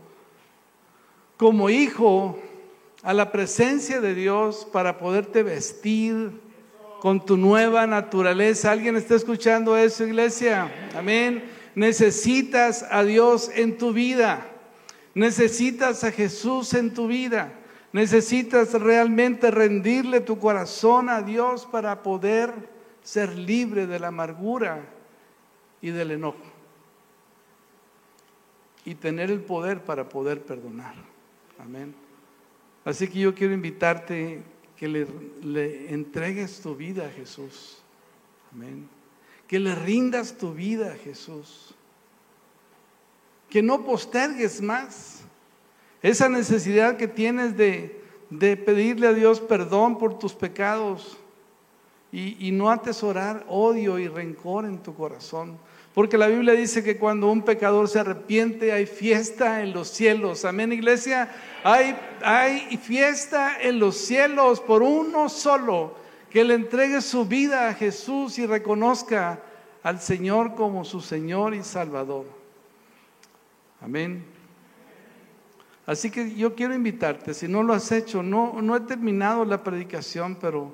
como 1.37 1.69
hijo 1.71 2.39
a 3.03 3.13
la 3.13 3.33
presencia 3.33 4.01
de 4.01 4.15
Dios 4.15 4.67
para 4.73 4.99
poderte 4.99 5.43
vestir 5.43 6.41
con 7.01 7.27
tu 7.27 7.37
nueva 7.37 7.87
naturaleza. 7.89 8.71
¿Alguien 8.71 8.95
está 8.95 9.17
escuchando 9.17 9.77
eso, 9.77 10.07
iglesia? 10.07 10.73
Amén. 10.97 11.45
Necesitas 11.75 12.87
a 12.91 13.03
Dios 13.03 13.51
en 13.53 13.77
tu 13.77 13.93
vida. 13.93 14.47
Necesitas 15.15 16.05
a 16.05 16.13
Jesús 16.13 16.75
en 16.75 16.95
tu 16.95 17.09
vida. 17.09 17.53
Necesitas 17.93 18.73
realmente 18.75 19.51
rendirle 19.51 20.21
tu 20.21 20.39
corazón 20.39 21.09
a 21.09 21.23
Dios 21.23 21.67
para 21.67 22.05
poder 22.05 22.53
ser 23.03 23.37
libre 23.37 23.89
de 23.89 23.99
la 23.99 24.09
amargura 24.09 24.95
y 25.81 25.91
del 25.91 26.13
enojo. 26.13 26.39
Y 28.85 28.95
tener 28.95 29.31
el 29.31 29.41
poder 29.41 29.85
para 29.85 30.09
poder 30.09 30.43
perdonar. 30.43 30.95
Amén. 31.59 31.95
Así 32.85 33.09
que 33.09 33.19
yo 33.19 33.35
quiero 33.35 33.53
invitarte 33.53 34.43
que 34.77 34.89
le, 34.89 35.93
entregues 35.93 36.61
tu 36.61 36.75
vida 36.77 37.07
a 37.07 37.11
Jesús. 37.11 37.83
Amén. 38.53 38.89
Que 39.47 39.59
le 39.59 39.75
rindas 39.75 40.39
tu 40.39 40.55
vida 40.55 40.93
a 40.93 40.97
Jesús. 40.97 41.75
Que 43.51 43.63
no 43.63 43.85
postergues 43.85 44.63
más 44.63 45.25
esa 46.01 46.29
necesidad 46.29 46.97
que 46.97 47.09
tienes 47.09 47.57
de, 47.57 48.01
pedirle 48.65 49.09
a 49.09 49.13
Dios 49.13 49.41
perdón 49.41 49.99
por 49.99 50.19
tus 50.19 50.33
pecados 50.33 51.19
y, 52.13 52.47
y 52.47 52.53
no 52.53 52.71
atesorar 52.71 53.45
odio 53.49 53.99
y 53.99 54.07
rencor 54.07 54.65
en 54.65 54.79
tu 54.79 54.95
corazón. 54.95 55.59
Porque 55.99 56.17
la 56.17 56.29
Biblia 56.29 56.53
dice 56.53 56.85
que 56.85 56.97
cuando 56.97 57.29
un 57.29 57.43
pecador 57.43 57.89
se 57.89 57.99
arrepiente 57.99 58.71
hay 58.71 58.87
fiesta 58.87 59.65
en 59.65 59.73
los 59.73 59.89
cielos. 59.89 60.45
Amén, 60.45 60.73
iglesia. 60.73 61.29
Hay, 61.65 61.97
hay 62.23 62.77
fiesta 62.77 63.61
en 63.61 63.81
los 63.81 63.97
cielos 63.97 64.61
por 64.61 64.85
uno 64.85 65.29
solo 65.29 65.97
que 66.31 66.45
le 66.45 66.55
entregue 66.55 67.01
su 67.01 67.27
vida 67.27 67.69
a 67.69 67.75
Jesús 67.75 68.39
y 68.39 68.47
reconozca 68.47 69.43
al 69.83 70.01
Señor 70.01 70.55
como 70.55 70.85
su 70.85 71.01
Señor 71.01 71.53
y 71.53 71.65
Salvador. 71.65 72.27
Amén. 73.81 74.25
Así 75.85 76.13
que 76.13 76.33
yo 76.33 76.55
quiero 76.55 76.75
invitarte, 76.75 77.35
si 77.35 77.49
no 77.49 77.65
lo 77.65 77.75
has 77.75 77.91
hecho, 77.91 78.23
no, 78.23 78.63
no 78.63 78.77
he 78.77 78.81
terminado 78.83 79.45
la 79.45 79.65
predicación, 79.65 80.37
pero 80.37 80.71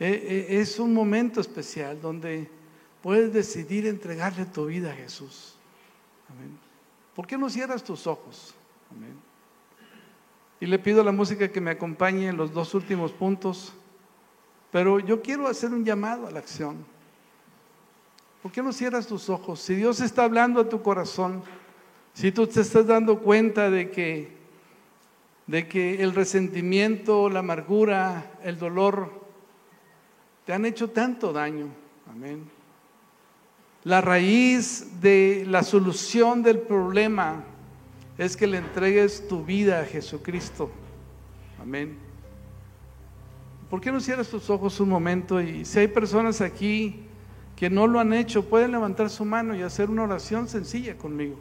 eh, 0.00 0.46
eh, 0.48 0.60
es 0.60 0.78
un 0.78 0.94
momento 0.94 1.42
especial 1.42 2.00
donde 2.00 2.56
puedes 3.06 3.32
decidir 3.32 3.86
entregarle 3.86 4.44
tu 4.46 4.66
vida 4.66 4.90
a 4.90 4.92
Jesús. 4.96 5.54
Amén. 6.28 6.58
¿Por 7.14 7.24
qué 7.24 7.38
no 7.38 7.48
cierras 7.48 7.84
tus 7.84 8.04
ojos? 8.04 8.52
Amén. 8.90 9.14
Y 10.58 10.66
le 10.66 10.76
pido 10.80 11.02
a 11.02 11.04
la 11.04 11.12
música 11.12 11.52
que 11.52 11.60
me 11.60 11.70
acompañe 11.70 12.26
en 12.26 12.36
los 12.36 12.52
dos 12.52 12.74
últimos 12.74 13.12
puntos. 13.12 13.74
Pero 14.72 14.98
yo 14.98 15.22
quiero 15.22 15.46
hacer 15.46 15.70
un 15.70 15.84
llamado 15.84 16.26
a 16.26 16.32
la 16.32 16.40
acción. 16.40 16.84
¿Por 18.42 18.50
qué 18.50 18.60
no 18.60 18.72
cierras 18.72 19.06
tus 19.06 19.30
ojos? 19.30 19.60
Si 19.60 19.76
Dios 19.76 20.00
está 20.00 20.24
hablando 20.24 20.62
a 20.62 20.68
tu 20.68 20.82
corazón, 20.82 21.44
si 22.12 22.32
tú 22.32 22.48
te 22.48 22.60
estás 22.60 22.88
dando 22.88 23.20
cuenta 23.20 23.70
de 23.70 23.88
que, 23.88 24.36
de 25.46 25.68
que 25.68 26.02
el 26.02 26.12
resentimiento, 26.12 27.30
la 27.30 27.38
amargura, 27.38 28.32
el 28.42 28.58
dolor 28.58 29.12
te 30.44 30.52
han 30.52 30.66
hecho 30.66 30.90
tanto 30.90 31.32
daño. 31.32 31.68
Amén. 32.10 32.55
La 33.86 34.00
raíz 34.00 35.00
de 35.00 35.44
la 35.46 35.62
solución 35.62 36.42
del 36.42 36.58
problema 36.58 37.44
es 38.18 38.36
que 38.36 38.48
le 38.48 38.58
entregues 38.58 39.28
tu 39.28 39.44
vida 39.44 39.78
a 39.78 39.84
Jesucristo. 39.84 40.72
Amén. 41.62 41.96
¿Por 43.70 43.80
qué 43.80 43.92
no 43.92 44.00
cierras 44.00 44.26
tus 44.26 44.50
ojos 44.50 44.80
un 44.80 44.88
momento? 44.88 45.40
Y 45.40 45.64
si 45.64 45.78
hay 45.78 45.86
personas 45.86 46.40
aquí 46.40 47.04
que 47.54 47.70
no 47.70 47.86
lo 47.86 48.00
han 48.00 48.12
hecho, 48.12 48.44
pueden 48.46 48.72
levantar 48.72 49.08
su 49.08 49.24
mano 49.24 49.54
y 49.54 49.62
hacer 49.62 49.88
una 49.88 50.02
oración 50.02 50.48
sencilla 50.48 50.98
conmigo. 50.98 51.38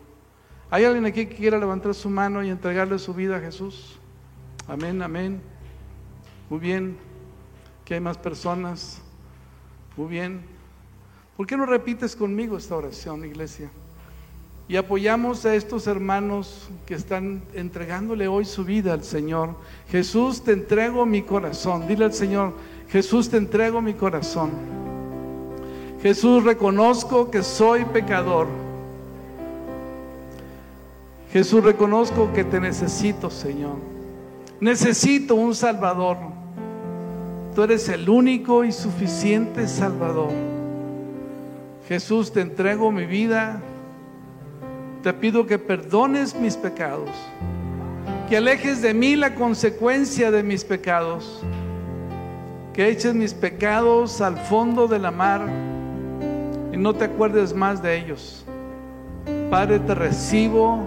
¿Hay 0.70 0.86
alguien 0.86 1.06
aquí 1.06 1.26
que 1.26 1.36
quiera 1.36 1.58
levantar 1.58 1.96
su 1.96 2.12
mano 2.12 2.44
y 2.44 2.52
entregarle 2.52 3.00
su 3.00 3.16
vida 3.16 3.38
a 3.38 3.40
Jesús? 3.40 3.98
Amén, 4.68 5.02
amén. 5.02 5.42
Muy 6.52 6.60
bien. 6.60 6.96
Que 7.86 7.96
hay 7.96 8.02
más 8.02 8.20
personas. 8.20 9.02
Muy 9.98 10.10
bien. 10.10 10.55
¿Por 11.38 11.46
qué 11.48 11.58
no 11.58 11.66
repites 11.66 12.16
conmigo 12.16 12.58
esta 12.58 12.76
oración, 12.76 13.26
iglesia? 13.26 13.70
Y 14.68 14.78
apoyamos 14.78 15.46
a 15.46 15.54
estos 15.54 15.86
hermanos 15.86 16.70
que 16.86 16.96
están 16.96 17.44
entregándole 17.54 18.28
hoy 18.28 18.46
su 18.46 18.64
vida 18.64 18.94
al 18.94 19.04
Señor. 19.04 19.50
Jesús, 19.90 20.44
te 20.44 20.54
entrego 20.54 21.06
mi 21.06 21.22
corazón. 21.22 21.88
Dile 21.88 22.06
al 22.06 22.14
Señor, 22.14 22.54
Jesús, 22.90 23.30
te 23.30 23.38
entrego 23.38 23.82
mi 23.82 23.94
corazón. 23.94 24.52
Jesús, 26.02 26.44
reconozco 26.44 27.30
que 27.30 27.44
soy 27.44 27.84
pecador. 27.86 28.48
Jesús, 31.32 31.64
reconozco 31.64 32.32
que 32.34 32.44
te 32.46 32.60
necesito, 32.60 33.30
Señor. 33.30 33.76
Necesito 34.62 35.36
un 35.36 35.54
Salvador. 35.54 36.18
Tú 37.54 37.64
eres 37.64 37.90
el 37.90 38.10
único 38.10 38.64
y 38.64 38.72
suficiente 38.72 39.68
Salvador. 39.68 40.45
Jesús, 41.88 42.32
te 42.32 42.42
entrego 42.42 42.92
mi 42.92 43.06
vida 43.06 43.62
te 45.06 45.14
pido 45.14 45.46
que 45.46 45.60
perdones 45.60 46.34
mis 46.36 46.58
pecados, 46.58 47.12
que 48.28 48.38
alejes 48.38 48.82
de 48.82 48.92
mí 48.92 49.16
la 49.16 49.36
consecuencia 49.36 50.32
de 50.32 50.42
mis 50.42 50.64
pecados, 50.64 51.44
que 52.74 52.90
eches 52.90 53.14
mis 53.14 53.32
pecados 53.32 54.20
al 54.20 54.36
fondo 54.36 54.88
de 54.88 54.98
la 54.98 55.12
mar 55.12 55.48
y 56.74 56.78
no 56.78 56.96
te 56.96 57.06
acuerdes 57.06 57.54
más 57.54 57.84
de 57.84 57.98
ellos. 57.98 58.44
Padre, 59.52 59.78
te 59.78 59.94
recibo 59.94 60.80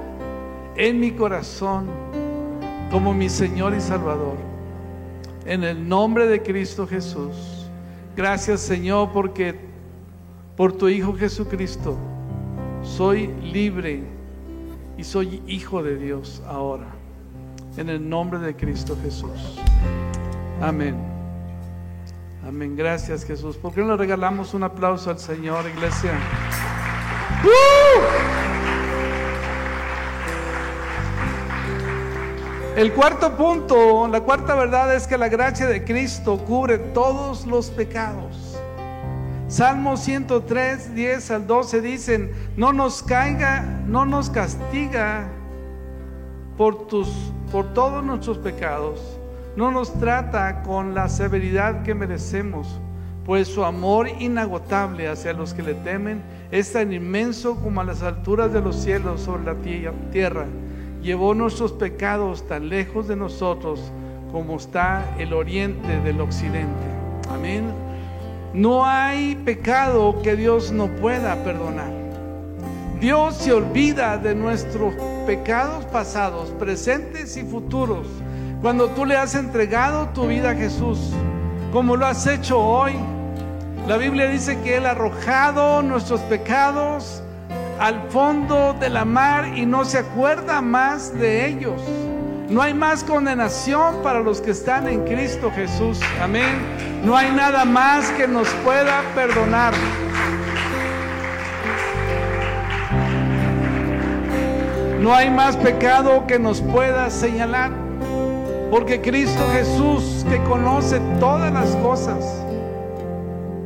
en 0.75 0.99
mi 0.99 1.13
corazón 1.13 1.87
como 2.91 3.15
mi 3.15 3.29
Señor 3.29 3.73
y 3.73 3.81
Salvador. 3.81 4.35
En 5.47 5.63
el 5.63 5.89
nombre 5.89 6.27
de 6.27 6.43
Cristo 6.43 6.89
Jesús. 6.89 7.71
Gracias 8.17 8.63
Señor 8.63 9.11
porque 9.13 9.67
por 10.59 10.73
tu 10.73 10.88
Hijo 10.88 11.14
Jesucristo 11.14 11.97
soy 12.83 13.29
libre 13.40 14.03
y 14.97 15.05
soy 15.05 15.40
hijo 15.47 15.85
de 15.85 15.97
Dios 15.97 16.42
ahora. 16.49 16.88
En 17.77 17.88
el 17.88 18.09
nombre 18.09 18.40
de 18.40 18.57
Cristo 18.57 18.99
Jesús. 19.01 19.61
Amén. 20.61 20.97
Amén. 22.44 22.75
Gracias 22.75 23.25
Jesús. 23.25 23.57
¿Por 23.57 23.73
qué 23.73 23.83
no 23.83 23.90
le 23.90 23.97
regalamos 23.99 24.53
un 24.53 24.64
aplauso 24.64 25.11
al 25.11 25.21
Señor, 25.21 25.64
iglesia? 25.68 26.11
El 32.75 32.92
cuarto 32.92 33.37
punto, 33.37 34.09
la 34.09 34.21
cuarta 34.23 34.57
verdad 34.57 34.92
es 34.92 35.07
que 35.07 35.16
la 35.16 35.29
gracia 35.29 35.66
de 35.68 35.85
Cristo 35.85 36.37
cubre 36.38 36.79
todos 36.79 37.47
los 37.47 37.71
pecados. 37.71 38.48
Salmo 39.49 39.97
103, 39.97 40.95
10 40.95 41.31
al 41.31 41.47
12 41.47 41.81
dicen, 41.81 42.33
no 42.59 42.75
nos 42.75 43.03
caiga, 43.03 43.63
no 43.87 44.05
nos 44.05 44.29
castiga 44.29 45.27
por, 46.59 46.87
tus, 46.87 47.09
por 47.51 47.73
todos 47.73 48.05
nuestros 48.05 48.37
pecados, 48.37 49.01
no 49.57 49.71
nos 49.71 49.99
trata 49.99 50.63
con 50.63 50.95
la 50.95 51.09
severidad 51.09 51.83
que 51.83 51.95
merecemos, 51.95 52.79
pues 53.25 53.49
su 53.49 53.65
amor 53.65 54.09
inagotable 54.19 55.09
hacia 55.09 55.33
los 55.33 55.55
que 55.55 55.63
le 55.63 55.75
temen 55.75 56.23
es 56.51 56.75
tan 56.75 56.93
inmenso 56.93 57.57
como 57.57 57.81
a 57.81 57.85
las 57.85 58.03
alturas 58.03 58.53
de 58.53 58.61
los 58.61 58.77
cielos 58.77 59.23
sobre 59.23 59.45
la 59.45 59.55
tierra. 60.13 60.45
Llevó 61.03 61.33
nuestros 61.35 61.73
pecados 61.73 62.47
tan 62.47 62.69
lejos 62.69 63.09
de 63.09 63.17
nosotros 63.17 63.81
como 64.31 64.57
está 64.57 65.07
el 65.19 65.33
oriente 65.33 66.01
del 66.01 66.21
occidente. 66.21 66.85
Amén. 67.31 67.88
No 68.55 68.87
hay 68.87 69.35
pecado 69.35 70.21
que 70.23 70.35
Dios 70.35 70.73
no 70.73 70.89
pueda 70.89 71.43
perdonar. 71.45 71.93
Dios 73.01 73.37
se 73.37 73.53
olvida 73.53 74.17
de 74.17 74.35
nuestros 74.35 74.95
pecados 75.27 75.85
pasados, 75.87 76.51
presentes 76.59 77.37
y 77.37 77.45
futuros. 77.45 78.07
Cuando 78.61 78.89
tú 78.89 79.05
le 79.05 79.17
has 79.17 79.35
entregado 79.35 80.09
tu 80.09 80.27
vida 80.27 80.51
a 80.51 80.55
Jesús, 80.55 81.13
como 81.73 81.97
lo 81.97 82.07
has 82.07 82.27
hecho 82.27 82.59
hoy, 82.59 82.95
la 83.87 83.99
Biblia 83.99 84.27
dice 84.27 84.59
que 84.63 84.79
Él 84.79 84.87
ha 84.87 84.91
arrojado 84.91 85.83
nuestros 85.83 86.21
pecados 86.23 87.23
al 87.79 88.09
fondo 88.09 88.75
de 88.81 88.89
la 88.89 89.05
mar 89.05 89.57
y 89.57 89.65
no 89.65 89.85
se 89.85 89.99
acuerda 89.99 90.61
más 90.61 91.17
de 91.19 91.47
ellos. 91.49 91.81
No 92.49 92.63
hay 92.63 92.73
más 92.73 93.05
condenación 93.05 93.97
para 94.03 94.21
los 94.21 94.41
que 94.41 94.53
están 94.53 94.89
en 94.89 95.05
Cristo 95.05 95.53
Jesús. 95.55 96.01
Amén. 96.19 96.57
No 97.05 97.15
hay 97.15 97.31
nada 97.31 97.67
más 97.67 98.11
que 98.13 98.27
nos 98.27 98.49
pueda 98.65 99.03
perdonar. 99.15 99.75
No 104.99 105.15
hay 105.15 105.29
más 105.29 105.59
pecado 105.59 106.27
que 106.27 106.39
nos 106.39 106.63
pueda 106.63 107.11
señalar. 107.11 107.71
Porque 108.71 109.03
Cristo 109.03 109.47
Jesús, 109.53 110.25
que 110.31 110.43
conoce 110.45 111.01
todas 111.21 111.53
las 111.53 111.77
cosas, 111.77 112.25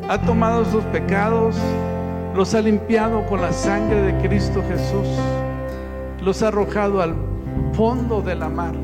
ha 0.08 0.18
tomado 0.18 0.64
sus 0.64 0.82
pecados, 0.86 1.56
los 2.34 2.52
ha 2.54 2.60
limpiado 2.60 3.24
con 3.26 3.40
la 3.40 3.52
sangre 3.52 4.02
de 4.02 4.28
Cristo 4.28 4.62
Jesús, 4.68 5.06
los 6.20 6.42
ha 6.42 6.48
arrojado 6.48 7.00
al 7.00 7.31
fondo 7.74 8.22
de 8.22 8.34
la 8.34 8.48
mar 8.48 8.74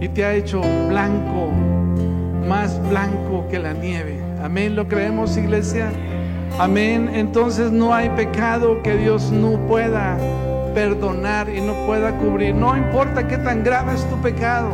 y 0.00 0.08
te 0.08 0.24
ha 0.24 0.34
hecho 0.34 0.60
blanco, 0.88 1.50
más 2.48 2.80
blanco 2.88 3.46
que 3.50 3.58
la 3.58 3.72
nieve. 3.72 4.20
Amén, 4.42 4.76
¿lo 4.76 4.86
creemos 4.86 5.36
iglesia? 5.36 5.90
Amén, 6.58 7.10
entonces 7.12 7.70
no 7.70 7.94
hay 7.94 8.10
pecado 8.10 8.82
que 8.82 8.96
Dios 8.96 9.30
no 9.30 9.58
pueda 9.66 10.16
perdonar 10.74 11.48
y 11.48 11.60
no 11.60 11.74
pueda 11.86 12.16
cubrir. 12.18 12.54
No 12.54 12.76
importa 12.76 13.26
qué 13.26 13.38
tan 13.38 13.64
grave 13.64 13.94
es 13.94 14.04
tu 14.08 14.16
pecado, 14.20 14.70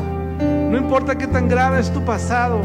no 0.70 0.76
importa 0.76 1.16
qué 1.16 1.26
tan 1.26 1.48
grave 1.48 1.80
es 1.80 1.90
tu 1.92 2.04
pasado. 2.04 2.60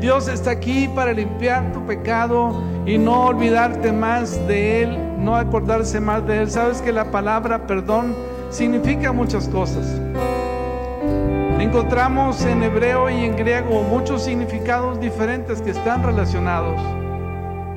Dios 0.00 0.28
está 0.28 0.50
aquí 0.50 0.88
para 0.94 1.12
limpiar 1.12 1.72
tu 1.72 1.84
pecado 1.86 2.62
y 2.84 2.98
no 2.98 3.26
olvidarte 3.26 3.92
más 3.92 4.46
de 4.46 4.82
Él, 4.82 4.98
no 5.18 5.36
acordarse 5.36 6.00
más 6.00 6.26
de 6.26 6.42
Él. 6.42 6.50
Sabes 6.50 6.82
que 6.82 6.92
la 6.92 7.10
palabra 7.10 7.66
perdón 7.66 8.14
significa 8.56 9.12
muchas 9.12 9.48
cosas. 9.48 9.84
Encontramos 11.60 12.42
en 12.46 12.62
hebreo 12.62 13.10
y 13.10 13.24
en 13.24 13.36
griego 13.36 13.82
muchos 13.82 14.22
significados 14.24 14.98
diferentes 14.98 15.60
que 15.60 15.72
están 15.72 16.02
relacionados, 16.02 16.80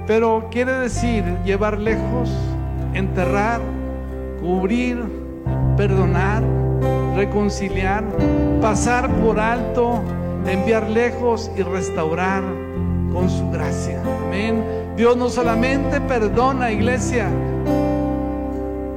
pero 0.07 0.47
quiere 0.49 0.71
decir 0.73 1.23
llevar 1.43 1.79
lejos, 1.79 2.31
enterrar, 2.93 3.59
cubrir, 4.39 5.03
perdonar, 5.75 6.43
reconciliar, 7.13 8.05
pasar 8.61 9.09
por 9.15 9.37
alto, 9.37 10.01
enviar 10.47 10.89
lejos 10.89 11.51
y 11.57 11.61
restaurar 11.61 12.41
con 13.11 13.29
su 13.29 13.49
gracia. 13.51 14.01
Amén. 14.25 14.63
Dios 14.95 15.17
no 15.17 15.29
solamente 15.29 15.99
perdona, 15.99 16.71
iglesia. 16.71 17.27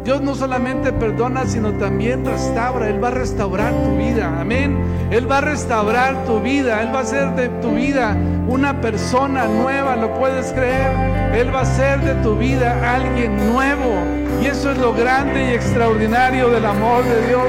Dios 0.05 0.21
no 0.21 0.35
solamente 0.35 0.93
perdona, 0.93 1.47
sino 1.47 1.73
también 1.75 2.25
restaura. 2.25 2.89
Él 2.89 3.03
va 3.03 3.09
a 3.09 3.13
restaurar 3.13 3.73
tu 3.85 3.97
vida. 3.97 4.41
Amén. 4.41 4.77
Él 5.13 5.31
va 5.31 5.39
a 5.39 5.41
restaurar 5.43 6.25
tu 6.25 6.41
vida. 6.41 6.83
Él 6.83 6.93
va 6.93 6.99
a 6.99 7.03
hacer 7.03 7.31
de 7.37 7.49
tu 7.61 7.75
vida 7.75 8.17
una 8.49 8.81
persona 8.81 9.47
nueva. 9.47 9.95
¿Lo 9.95 10.13
puedes 10.15 10.53
creer? 10.53 11.37
Él 11.37 11.55
va 11.55 11.61
a 11.61 11.63
hacer 11.63 12.01
de 12.01 12.15
tu 12.17 12.37
vida 12.37 12.97
alguien 12.97 13.53
nuevo. 13.53 13.95
Y 14.43 14.47
eso 14.47 14.73
es 14.73 14.79
lo 14.79 14.93
grande 14.93 15.51
y 15.51 15.55
extraordinario 15.55 16.51
del 16.51 16.67
amor 16.67 17.05
de 17.05 17.29
Dios. 17.29 17.45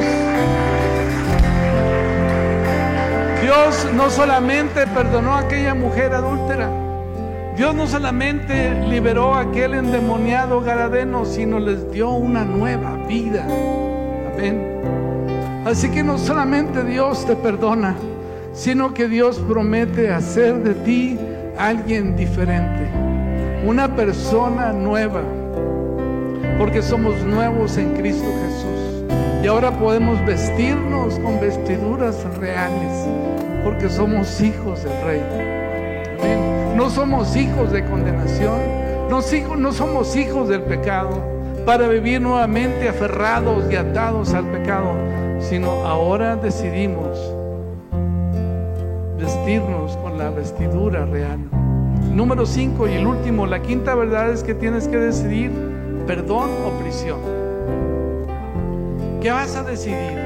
Dios 3.41 3.87
no 3.95 4.11
solamente 4.11 4.85
perdonó 4.87 5.33
a 5.33 5.39
aquella 5.39 5.73
mujer 5.73 6.13
adúltera. 6.13 6.92
Dios 7.55 7.75
no 7.75 7.85
solamente 7.85 8.73
liberó 8.89 9.35
a 9.35 9.41
aquel 9.41 9.75
endemoniado 9.75 10.61
Garadeno, 10.61 11.23
sino 11.23 11.59
les 11.59 11.91
dio 11.91 12.09
una 12.09 12.43
nueva 12.43 12.95
vida. 13.07 13.45
Amén. 14.33 14.81
Así 15.63 15.89
que 15.89 16.03
no 16.03 16.17
solamente 16.17 16.83
Dios 16.83 17.25
te 17.27 17.35
perdona, 17.35 17.95
sino 18.53 18.93
que 18.95 19.07
Dios 19.07 19.39
promete 19.47 20.11
hacer 20.11 20.63
de 20.63 20.73
ti 20.73 21.19
alguien 21.57 22.15
diferente, 22.15 22.89
una 23.65 23.95
persona 23.95 24.73
nueva, 24.73 25.21
porque 26.57 26.81
somos 26.81 27.23
nuevos 27.23 27.77
en 27.77 27.93
Cristo 27.93 28.25
Jesús. 28.25 29.13
Y 29.43 29.47
ahora 29.47 29.71
podemos 29.77 30.25
vestirnos 30.25 31.19
con 31.19 31.39
vestiduras 31.39 32.23
reales, 32.39 33.07
porque 33.63 33.89
somos 33.89 34.41
hijos 34.41 34.83
del 34.83 35.01
Rey. 35.03 35.52
No 36.83 36.89
somos 36.89 37.33
hijos 37.37 37.71
de 37.71 37.85
condenación, 37.85 38.59
no, 39.09 39.21
no 39.55 39.71
somos 39.71 40.17
hijos 40.17 40.49
del 40.49 40.63
pecado 40.63 41.11
para 41.65 41.87
vivir 41.87 42.19
nuevamente 42.19 42.89
aferrados 42.89 43.71
y 43.71 43.77
atados 43.77 44.33
al 44.33 44.43
pecado, 44.47 44.93
sino 45.39 45.71
ahora 45.85 46.35
decidimos 46.35 47.17
vestirnos 49.17 49.95
con 49.95 50.17
la 50.17 50.29
vestidura 50.31 51.05
real. 51.05 51.39
Número 52.11 52.45
5 52.45 52.89
y 52.89 52.95
el 52.95 53.07
último, 53.07 53.47
la 53.47 53.61
quinta 53.61 53.95
verdad 53.95 54.31
es 54.31 54.43
que 54.43 54.53
tienes 54.53 54.89
que 54.89 54.97
decidir 54.97 55.51
perdón 56.05 56.49
o 56.65 56.79
prisión. 56.81 57.21
¿Qué 59.21 59.31
vas 59.31 59.55
a 59.55 59.63
decidir? 59.63 60.19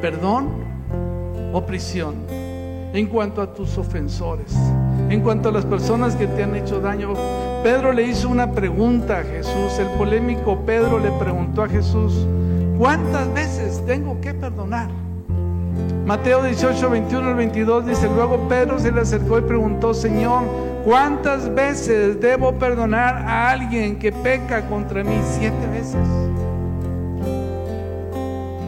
¿Perdón 0.00 0.48
o 1.52 1.64
prisión? 1.64 2.16
En 2.92 3.06
cuanto 3.06 3.40
a 3.40 3.54
tus 3.54 3.78
ofensores 3.78 4.52
en 5.10 5.20
cuanto 5.20 5.48
a 5.48 5.52
las 5.52 5.64
personas 5.64 6.16
que 6.16 6.26
te 6.26 6.42
han 6.42 6.54
hecho 6.56 6.80
daño. 6.80 7.14
Pedro 7.62 7.92
le 7.92 8.02
hizo 8.04 8.28
una 8.28 8.52
pregunta 8.52 9.18
a 9.18 9.22
Jesús, 9.22 9.78
el 9.78 9.88
polémico 9.98 10.60
Pedro 10.66 10.98
le 10.98 11.10
preguntó 11.12 11.62
a 11.62 11.68
Jesús, 11.68 12.26
¿cuántas 12.78 13.32
veces 13.32 13.82
tengo 13.86 14.20
que 14.20 14.34
perdonar? 14.34 14.88
Mateo 16.06 16.42
18, 16.42 16.90
21 16.90 17.28
al 17.28 17.34
22 17.34 17.86
dice, 17.86 18.08
luego 18.14 18.48
Pedro 18.48 18.78
se 18.78 18.92
le 18.92 19.00
acercó 19.00 19.38
y 19.38 19.42
preguntó, 19.42 19.94
Señor, 19.94 20.42
¿cuántas 20.84 21.52
veces 21.54 22.20
debo 22.20 22.52
perdonar 22.52 23.16
a 23.16 23.50
alguien 23.50 23.98
que 23.98 24.12
peca 24.12 24.68
contra 24.68 25.02
mí? 25.02 25.18
Siete 25.38 25.66
veces. 25.72 26.06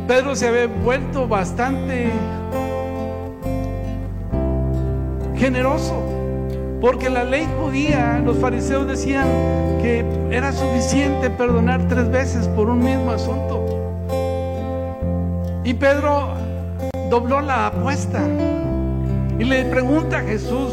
Pedro 0.08 0.34
se 0.34 0.48
había 0.48 0.66
vuelto 0.66 1.28
bastante 1.28 2.10
generoso. 5.36 6.05
Porque 6.80 7.08
la 7.08 7.24
ley 7.24 7.48
judía, 7.58 8.20
los 8.24 8.36
fariseos 8.38 8.86
decían 8.86 9.26
que 9.80 10.04
era 10.30 10.52
suficiente 10.52 11.30
perdonar 11.30 11.88
tres 11.88 12.10
veces 12.10 12.48
por 12.48 12.68
un 12.68 12.80
mismo 12.80 13.10
asunto. 13.12 13.64
Y 15.64 15.74
Pedro 15.74 16.34
dobló 17.10 17.40
la 17.40 17.68
apuesta 17.68 18.22
y 19.38 19.44
le 19.44 19.64
pregunta 19.64 20.18
a 20.18 20.22
Jesús, 20.22 20.72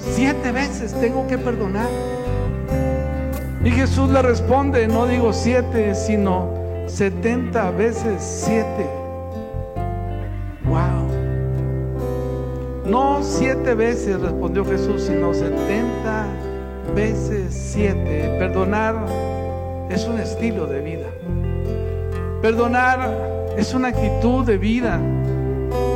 siete 0.00 0.52
veces 0.52 0.94
tengo 1.00 1.26
que 1.26 1.38
perdonar. 1.38 1.88
Y 3.62 3.70
Jesús 3.70 4.10
le 4.10 4.22
responde, 4.22 4.86
no 4.88 5.06
digo 5.06 5.32
siete, 5.32 5.94
sino 5.94 6.48
setenta 6.86 7.70
veces 7.70 8.22
siete. 8.22 9.05
No 12.88 13.22
siete 13.22 13.74
veces 13.74 14.20
respondió 14.20 14.64
Jesús, 14.64 15.02
sino 15.02 15.34
setenta 15.34 16.26
veces 16.94 17.52
siete. 17.52 18.36
Perdonar 18.38 18.94
es 19.90 20.06
un 20.06 20.18
estilo 20.18 20.66
de 20.66 20.80
vida. 20.80 21.06
Perdonar 22.42 23.10
es 23.56 23.74
una 23.74 23.88
actitud 23.88 24.44
de 24.44 24.56
vida. 24.56 25.00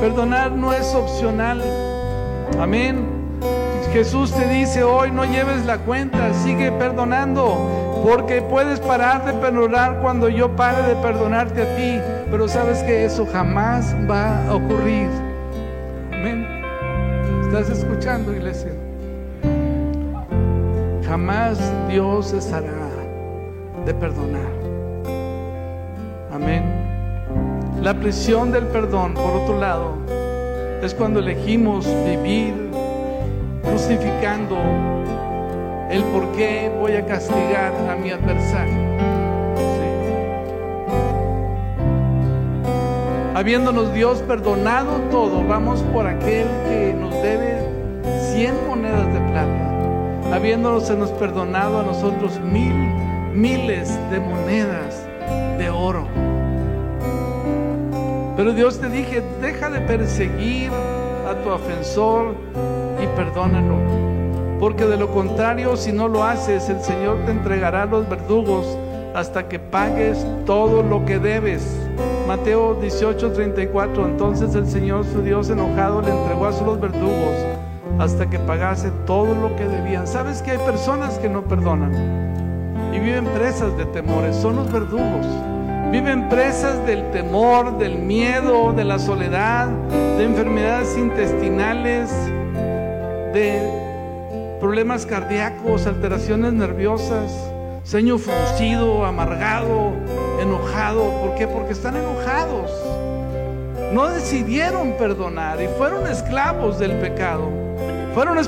Perdonar 0.00 0.52
no 0.52 0.72
es 0.72 0.94
opcional. 0.94 1.62
Amén. 2.58 3.20
Jesús 3.92 4.32
te 4.32 4.46
dice 4.46 4.84
hoy 4.84 5.10
no 5.10 5.24
lleves 5.24 5.66
la 5.66 5.78
cuenta, 5.78 6.32
sigue 6.32 6.70
perdonando, 6.70 8.02
porque 8.04 8.40
puedes 8.40 8.78
parar 8.78 9.24
de 9.24 9.32
perdonar 9.32 9.98
cuando 10.00 10.28
yo 10.28 10.54
pare 10.54 10.82
de 10.82 10.94
perdonarte 10.96 11.62
a 11.62 11.76
ti, 11.76 12.00
pero 12.30 12.46
sabes 12.46 12.84
que 12.84 13.04
eso 13.04 13.26
jamás 13.32 13.94
va 14.08 14.46
a 14.46 14.54
ocurrir. 14.54 15.29
¿Estás 17.52 17.78
escuchando, 17.78 18.32
iglesia? 18.32 18.70
Jamás 21.04 21.58
Dios 21.88 22.30
cesará 22.30 22.70
de 23.84 23.92
perdonar. 23.92 24.52
Amén. 26.32 26.62
La 27.82 27.92
prisión 27.94 28.52
del 28.52 28.68
perdón, 28.68 29.14
por 29.14 29.32
otro 29.42 29.58
lado, 29.58 29.94
es 30.80 30.94
cuando 30.94 31.18
elegimos 31.18 31.88
vivir 32.06 32.54
justificando 33.64 34.56
el 35.90 36.04
por 36.04 36.30
qué 36.36 36.70
voy 36.78 36.92
a 36.92 37.04
castigar 37.04 37.74
a 37.90 37.96
mi 37.96 38.12
adversario. 38.12 38.89
Habiéndonos 43.40 43.94
Dios 43.94 44.18
perdonado 44.28 45.00
todo, 45.10 45.42
vamos 45.42 45.80
por 45.94 46.06
aquel 46.06 46.46
que 46.68 46.92
nos 46.92 47.10
debe 47.22 47.56
cien 48.34 48.54
monedas 48.68 49.06
de 49.14 49.20
plata. 49.32 50.34
Habiéndonos 50.36 50.86
se 50.86 50.94
nos 50.94 51.08
perdonado 51.12 51.80
a 51.80 51.82
nosotros 51.82 52.38
mil, 52.40 52.74
miles 53.32 53.98
de 54.10 54.20
monedas 54.20 55.06
de 55.56 55.70
oro. 55.70 56.06
Pero 58.36 58.52
Dios 58.52 58.78
te 58.78 58.90
dije, 58.90 59.22
deja 59.40 59.70
de 59.70 59.80
perseguir 59.80 60.70
a 61.26 61.34
tu 61.42 61.48
ofensor 61.48 62.34
y 63.02 63.06
perdónalo. 63.16 63.76
Porque 64.60 64.84
de 64.84 64.98
lo 64.98 65.10
contrario, 65.12 65.78
si 65.78 65.92
no 65.92 66.08
lo 66.08 66.24
haces, 66.24 66.68
el 66.68 66.82
Señor 66.82 67.24
te 67.24 67.30
entregará 67.30 67.84
a 67.84 67.86
los 67.86 68.06
verdugos 68.06 68.76
hasta 69.14 69.48
que 69.48 69.58
pagues 69.58 70.26
todo 70.44 70.82
lo 70.82 71.06
que 71.06 71.18
debes. 71.18 71.89
Mateo 72.26 72.74
18, 72.74 73.32
34. 73.32 74.06
Entonces 74.06 74.54
el 74.54 74.66
Señor 74.66 75.04
su 75.04 75.22
Dios 75.22 75.50
enojado 75.50 76.02
le 76.02 76.10
entregó 76.10 76.46
a 76.46 76.52
sus 76.52 76.80
verdugos 76.80 77.34
hasta 77.98 78.28
que 78.30 78.38
pagase 78.38 78.90
todo 79.06 79.34
lo 79.34 79.54
que 79.56 79.64
debían. 79.64 80.06
¿Sabes 80.06 80.42
que 80.42 80.52
hay 80.52 80.58
personas 80.58 81.18
que 81.18 81.28
no 81.28 81.42
perdonan? 81.42 81.92
Y 82.94 82.98
viven 82.98 83.26
presas 83.26 83.76
de 83.76 83.84
temores, 83.86 84.36
son 84.36 84.56
los 84.56 84.72
verdugos. 84.72 85.26
Viven 85.92 86.28
presas 86.28 86.86
del 86.86 87.10
temor, 87.10 87.78
del 87.78 87.98
miedo, 87.98 88.72
de 88.72 88.84
la 88.84 88.98
soledad, 88.98 89.68
de 90.16 90.24
enfermedades 90.24 90.96
intestinales, 90.96 92.10
de 93.32 93.60
problemas 94.60 95.04
cardíacos, 95.04 95.86
alteraciones 95.86 96.52
nerviosas 96.52 97.49
ceño 97.84 98.18
fruncido, 98.18 99.04
amargado, 99.04 99.92
enojado. 100.40 101.10
¿Por 101.20 101.34
qué? 101.34 101.46
Porque 101.46 101.72
están 101.72 101.96
enojados. 101.96 102.70
No 103.92 104.08
decidieron 104.08 104.92
perdonar 104.92 105.60
y 105.60 105.66
fueron 105.76 106.06
esclavos 106.06 106.78
del 106.78 106.92
pecado. 106.98 107.48
Fueron 108.14 108.38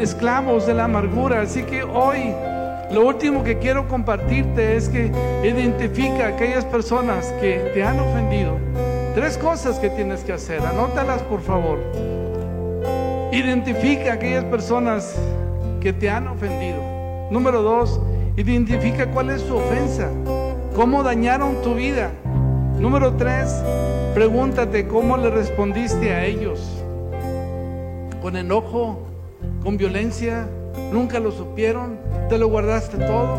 esclavos 0.00 0.66
de 0.66 0.74
la 0.74 0.84
amargura. 0.84 1.40
Así 1.40 1.62
que 1.64 1.82
hoy 1.82 2.34
lo 2.92 3.06
último 3.06 3.42
que 3.42 3.58
quiero 3.58 3.88
compartirte 3.88 4.76
es 4.76 4.88
que 4.88 5.10
identifica 5.42 6.26
a 6.26 6.28
aquellas 6.28 6.64
personas 6.64 7.32
que 7.40 7.70
te 7.74 7.82
han 7.82 7.98
ofendido. 7.98 8.58
Tres 9.14 9.36
cosas 9.36 9.78
que 9.78 9.90
tienes 9.90 10.22
que 10.22 10.32
hacer. 10.32 10.60
Anótalas 10.60 11.22
por 11.22 11.40
favor. 11.40 11.78
Identifica 13.32 14.12
a 14.12 14.14
aquellas 14.14 14.44
personas 14.44 15.16
que 15.80 15.92
te 15.92 16.08
han 16.08 16.28
ofendido. 16.28 16.80
Número 17.30 17.62
dos, 17.62 17.98
Identifica 18.34 19.10
cuál 19.10 19.28
es 19.28 19.42
su 19.42 19.54
ofensa, 19.54 20.08
cómo 20.74 21.02
dañaron 21.02 21.60
tu 21.60 21.74
vida. 21.74 22.10
Número 22.78 23.12
tres, 23.16 23.54
pregúntate 24.14 24.88
cómo 24.88 25.18
le 25.18 25.28
respondiste 25.28 26.14
a 26.14 26.24
ellos. 26.24 26.82
Con 28.22 28.38
enojo, 28.38 29.00
con 29.62 29.76
violencia, 29.76 30.48
nunca 30.90 31.20
lo 31.20 31.30
supieron, 31.30 31.98
te 32.30 32.38
lo 32.38 32.48
guardaste 32.48 32.96
todo, 33.04 33.36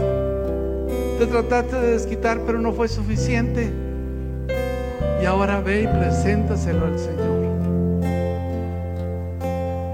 te 1.18 1.26
trataste 1.26 1.76
de 1.76 1.94
desquitar, 1.94 2.42
pero 2.46 2.60
no 2.60 2.72
fue 2.72 2.88
suficiente. 2.88 3.74
Y 5.24 5.26
ahora 5.26 5.60
ve 5.60 5.82
y 5.82 5.88
preséntaselo 5.88 6.86
al 6.86 7.00
Señor. 7.00 7.34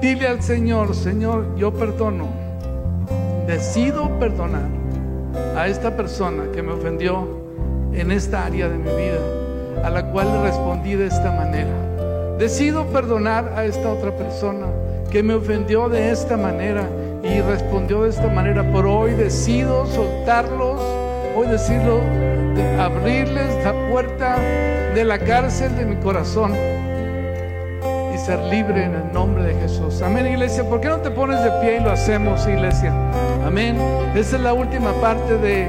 Dile 0.02 0.28
al 0.28 0.43
Señor, 0.43 0.93
Señor, 0.93 1.56
yo 1.56 1.74
perdono, 1.74 2.28
decido 3.47 4.10
perdonar 4.20 4.79
a 5.56 5.68
esta 5.68 5.96
persona 5.96 6.52
que 6.54 6.62
me 6.62 6.74
ofendió 6.74 7.28
en 7.94 8.12
esta 8.12 8.46
área 8.46 8.70
de 8.70 8.78
mi 8.78 8.90
vida, 8.90 9.84
a 9.84 9.90
la 9.90 10.12
cual 10.12 10.28
respondí 10.44 10.96
de 10.96 11.08
esta 11.08 11.32
manera. 11.32 11.72
Decido 12.38 12.86
perdonar 12.86 13.54
a 13.56 13.66
esta 13.66 13.92
otra 13.92 14.16
persona 14.16 14.68
que 15.12 15.24
me 15.24 15.34
ofendió 15.34 15.90
de 15.90 16.12
esta 16.12 16.38
manera 16.38 16.84
y 17.24 17.42
respondió 17.42 18.04
de 18.04 18.10
esta 18.10 18.28
manera. 18.28 18.72
Por 18.72 18.86
hoy 18.86 19.14
decido 19.14 19.86
soltarlos, 19.88 20.80
hoy 21.36 21.48
decido 21.48 22.02
abrirles 22.80 23.64
la 23.64 23.74
puerta 23.90 24.38
de 24.94 25.04
la 25.04 25.20
cárcel 25.20 25.76
de 25.76 25.86
mi 25.86 25.96
corazón 25.98 26.54
ser 28.30 28.44
libre 28.44 28.84
en 28.84 28.94
el 28.94 29.12
nombre 29.12 29.44
de 29.44 29.56
Jesús. 29.56 30.04
Amén, 30.04 30.28
iglesia. 30.28 30.64
¿Por 30.64 30.80
qué 30.82 30.88
no 30.88 30.98
te 30.98 31.10
pones 31.10 31.44
de 31.44 31.50
pie 31.62 31.78
y 31.78 31.84
lo 31.84 31.90
hacemos, 31.90 32.48
iglesia? 32.48 32.94
Amén. 33.44 33.76
Esa 34.14 34.36
es 34.36 34.44
la 34.44 34.54
última 34.54 34.94
parte 35.02 35.36
de 35.40 35.68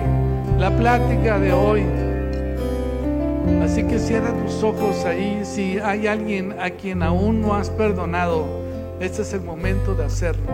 la 0.58 0.70
plática 0.76 1.38
de 1.38 1.54
hoy. 1.54 1.86
Así 3.64 3.84
que 3.84 3.98
cierra 3.98 4.34
tus 4.44 4.62
ojos 4.62 5.06
ahí. 5.06 5.40
Si 5.42 5.78
hay 5.78 6.06
alguien 6.06 6.54
a 6.60 6.68
quien 6.68 7.02
aún 7.02 7.40
no 7.40 7.54
has 7.54 7.70
perdonado, 7.70 8.44
este 9.00 9.22
es 9.22 9.32
el 9.32 9.40
momento 9.40 9.94
de 9.94 10.04
hacerlo. 10.04 10.52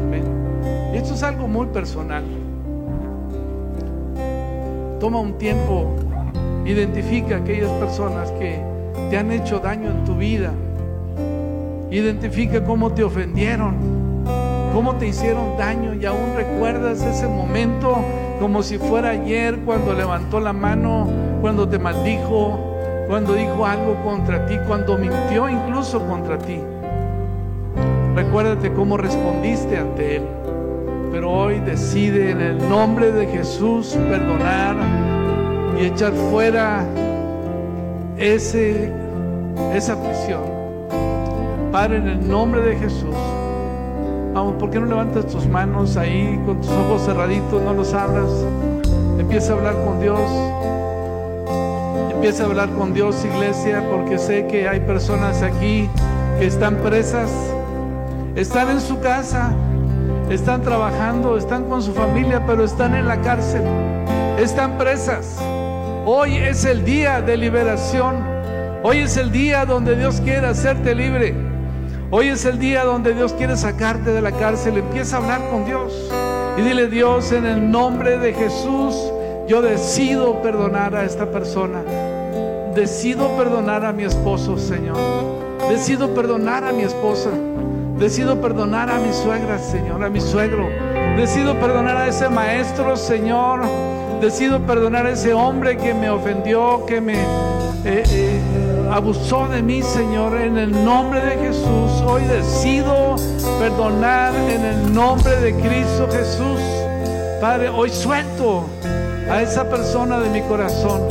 Amén. 0.00 0.24
Y 0.94 0.96
esto 0.96 1.14
es 1.14 1.22
algo 1.22 1.46
muy 1.46 1.68
personal. 1.68 2.24
Toma 4.98 5.20
un 5.20 5.38
tiempo, 5.38 5.94
identifica 6.64 7.36
aquellas 7.36 7.70
personas 7.74 8.32
que 8.32 8.60
te 9.10 9.16
han 9.16 9.30
hecho 9.30 9.60
daño 9.60 9.92
en 9.92 10.04
tu 10.04 10.16
vida. 10.16 10.52
Identifica 11.90 12.64
cómo 12.64 12.92
te 12.92 13.04
ofendieron, 13.04 13.76
cómo 14.74 14.96
te 14.96 15.06
hicieron 15.06 15.56
daño 15.56 15.94
y 15.94 16.04
aún 16.04 16.34
recuerdas 16.34 17.02
ese 17.02 17.28
momento 17.28 17.96
como 18.40 18.62
si 18.62 18.78
fuera 18.78 19.10
ayer 19.10 19.58
cuando 19.64 19.94
levantó 19.94 20.40
la 20.40 20.52
mano, 20.52 21.08
cuando 21.40 21.68
te 21.68 21.78
maldijo, 21.78 22.58
cuando 23.06 23.34
dijo 23.34 23.64
algo 23.64 24.02
contra 24.02 24.46
ti, 24.46 24.56
cuando 24.66 24.98
mintió 24.98 25.48
incluso 25.48 26.04
contra 26.06 26.38
ti. 26.38 26.60
Recuérdate 28.16 28.72
cómo 28.72 28.96
respondiste 28.96 29.76
ante 29.76 30.16
Él. 30.16 30.22
Pero 31.12 31.30
hoy 31.30 31.60
decide 31.60 32.30
en 32.30 32.40
el 32.40 32.68
nombre 32.68 33.12
de 33.12 33.26
Jesús 33.26 33.96
perdonar 34.08 34.76
y 35.80 35.84
echar 35.84 36.12
fuera 36.30 36.84
ese, 38.18 38.92
esa 39.72 40.02
prisión. 40.02 40.55
Padre, 41.76 41.98
en 41.98 42.08
el 42.08 42.26
nombre 42.26 42.62
de 42.62 42.76
Jesús. 42.76 43.14
Vamos, 44.32 44.54
¿por 44.54 44.70
qué 44.70 44.80
no 44.80 44.86
levantas 44.86 45.26
tus 45.26 45.46
manos 45.46 45.98
ahí 45.98 46.40
con 46.46 46.58
tus 46.58 46.70
ojos 46.70 47.04
cerraditos? 47.04 47.60
No 47.60 47.74
los 47.74 47.92
abras. 47.92 48.30
Empieza 49.18 49.52
a 49.52 49.56
hablar 49.56 49.74
con 49.84 50.00
Dios. 50.00 50.18
Empieza 52.14 52.44
a 52.44 52.46
hablar 52.46 52.70
con 52.70 52.94
Dios, 52.94 53.22
iglesia, 53.26 53.84
porque 53.90 54.16
sé 54.16 54.46
que 54.46 54.66
hay 54.66 54.80
personas 54.80 55.42
aquí 55.42 55.90
que 56.38 56.46
están 56.46 56.76
presas, 56.76 57.30
están 58.36 58.70
en 58.70 58.80
su 58.80 58.98
casa, 59.00 59.52
están 60.30 60.62
trabajando, 60.62 61.36
están 61.36 61.64
con 61.64 61.82
su 61.82 61.92
familia, 61.92 62.42
pero 62.46 62.64
están 62.64 62.94
en 62.94 63.06
la 63.06 63.20
cárcel, 63.20 63.60
están 64.38 64.78
presas. 64.78 65.36
Hoy 66.06 66.38
es 66.38 66.64
el 66.64 66.86
día 66.86 67.20
de 67.20 67.36
liberación. 67.36 68.16
Hoy 68.82 69.00
es 69.00 69.18
el 69.18 69.30
día 69.30 69.66
donde 69.66 69.94
Dios 69.94 70.22
quiere 70.22 70.46
hacerte 70.46 70.94
libre. 70.94 71.55
Hoy 72.08 72.28
es 72.28 72.44
el 72.44 72.60
día 72.60 72.84
donde 72.84 73.14
Dios 73.14 73.32
quiere 73.32 73.56
sacarte 73.56 74.12
de 74.12 74.22
la 74.22 74.30
cárcel. 74.30 74.76
Empieza 74.76 75.16
a 75.16 75.20
hablar 75.20 75.50
con 75.50 75.64
Dios 75.64 75.92
y 76.56 76.62
dile, 76.62 76.86
Dios, 76.86 77.32
en 77.32 77.44
el 77.44 77.68
nombre 77.68 78.16
de 78.18 78.32
Jesús, 78.32 78.94
yo 79.48 79.60
decido 79.60 80.40
perdonar 80.40 80.94
a 80.94 81.04
esta 81.04 81.26
persona. 81.32 81.82
Decido 82.76 83.36
perdonar 83.36 83.84
a 83.84 83.92
mi 83.92 84.04
esposo, 84.04 84.56
Señor. 84.56 84.96
Decido 85.68 86.14
perdonar 86.14 86.62
a 86.62 86.72
mi 86.72 86.82
esposa. 86.82 87.30
Decido 87.98 88.40
perdonar 88.40 88.88
a 88.88 89.00
mi 89.00 89.12
suegra, 89.12 89.58
Señor, 89.58 90.04
a 90.04 90.08
mi 90.08 90.20
suegro. 90.20 90.68
Decido 91.16 91.58
perdonar 91.58 91.96
a 91.96 92.06
ese 92.06 92.28
maestro, 92.28 92.96
Señor. 92.96 93.62
Decido 94.20 94.60
perdonar 94.60 95.06
a 95.06 95.10
ese 95.10 95.34
hombre 95.34 95.76
que 95.76 95.92
me 95.92 96.08
ofendió, 96.08 96.86
que 96.86 97.00
me 97.00 97.14
eh, 97.14 98.02
eh, 98.06 98.65
abusó 98.96 99.46
de 99.48 99.62
mí, 99.62 99.82
Señor. 99.82 100.40
En 100.40 100.56
el 100.56 100.84
nombre 100.84 101.20
de 101.20 101.36
Jesús, 101.36 102.02
hoy 102.06 102.22
decido 102.24 103.16
perdonar 103.60 104.34
en 104.34 104.64
el 104.64 104.94
nombre 104.94 105.36
de 105.36 105.54
Cristo 105.54 106.08
Jesús. 106.10 106.60
Padre, 107.40 107.68
hoy 107.68 107.90
suelto 107.90 108.64
a 109.30 109.42
esa 109.42 109.68
persona 109.68 110.18
de 110.18 110.30
mi 110.30 110.40
corazón. 110.42 111.02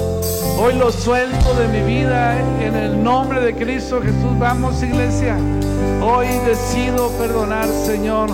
Hoy 0.57 0.73
lo 0.73 0.91
suelto 0.91 1.53
de 1.53 1.67
mi 1.67 1.81
vida 1.81 2.39
en 2.59 2.75
el 2.75 3.03
nombre 3.03 3.39
de 3.41 3.53
Cristo 3.53 4.01
Jesús. 4.01 4.39
Vamos, 4.39 4.81
iglesia. 4.81 5.37
Hoy 6.01 6.27
decido 6.47 7.09
perdonar, 7.19 7.67
Señor. 7.67 8.29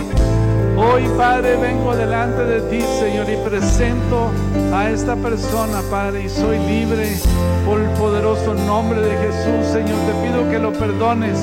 Hoy, 0.83 1.07
Padre, 1.15 1.57
vengo 1.57 1.95
delante 1.95 2.43
de 2.43 2.61
ti, 2.61 2.81
Señor, 2.99 3.29
y 3.29 3.35
presento 3.47 4.31
a 4.73 4.89
esta 4.89 5.15
persona, 5.15 5.79
Padre, 5.91 6.23
y 6.23 6.29
soy 6.29 6.57
libre 6.57 7.17
por 7.67 7.79
el 7.79 7.89
poderoso 7.91 8.55
nombre 8.55 8.99
de 8.99 9.15
Jesús, 9.15 9.67
Señor. 9.71 9.99
Te 10.07 10.27
pido 10.27 10.49
que 10.49 10.57
lo 10.57 10.73
perdones. 10.73 11.37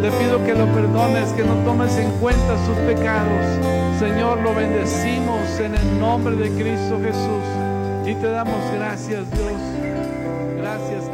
Te 0.00 0.12
pido 0.12 0.44
que 0.44 0.54
lo 0.54 0.66
perdones, 0.66 1.32
que 1.32 1.42
no 1.42 1.54
tomes 1.64 1.96
en 1.96 2.08
cuenta 2.20 2.56
sus 2.66 2.76
pecados. 2.86 3.98
Señor, 3.98 4.38
lo 4.42 4.54
bendecimos 4.54 5.58
en 5.58 5.74
el 5.74 6.00
nombre 6.00 6.36
de 6.36 6.48
Cristo 6.50 7.00
Jesús. 7.02 7.44
Y 8.06 8.14
te 8.14 8.28
damos 8.28 8.60
gracias, 8.76 9.28
Dios. 9.32 9.60
Gracias, 10.56 11.07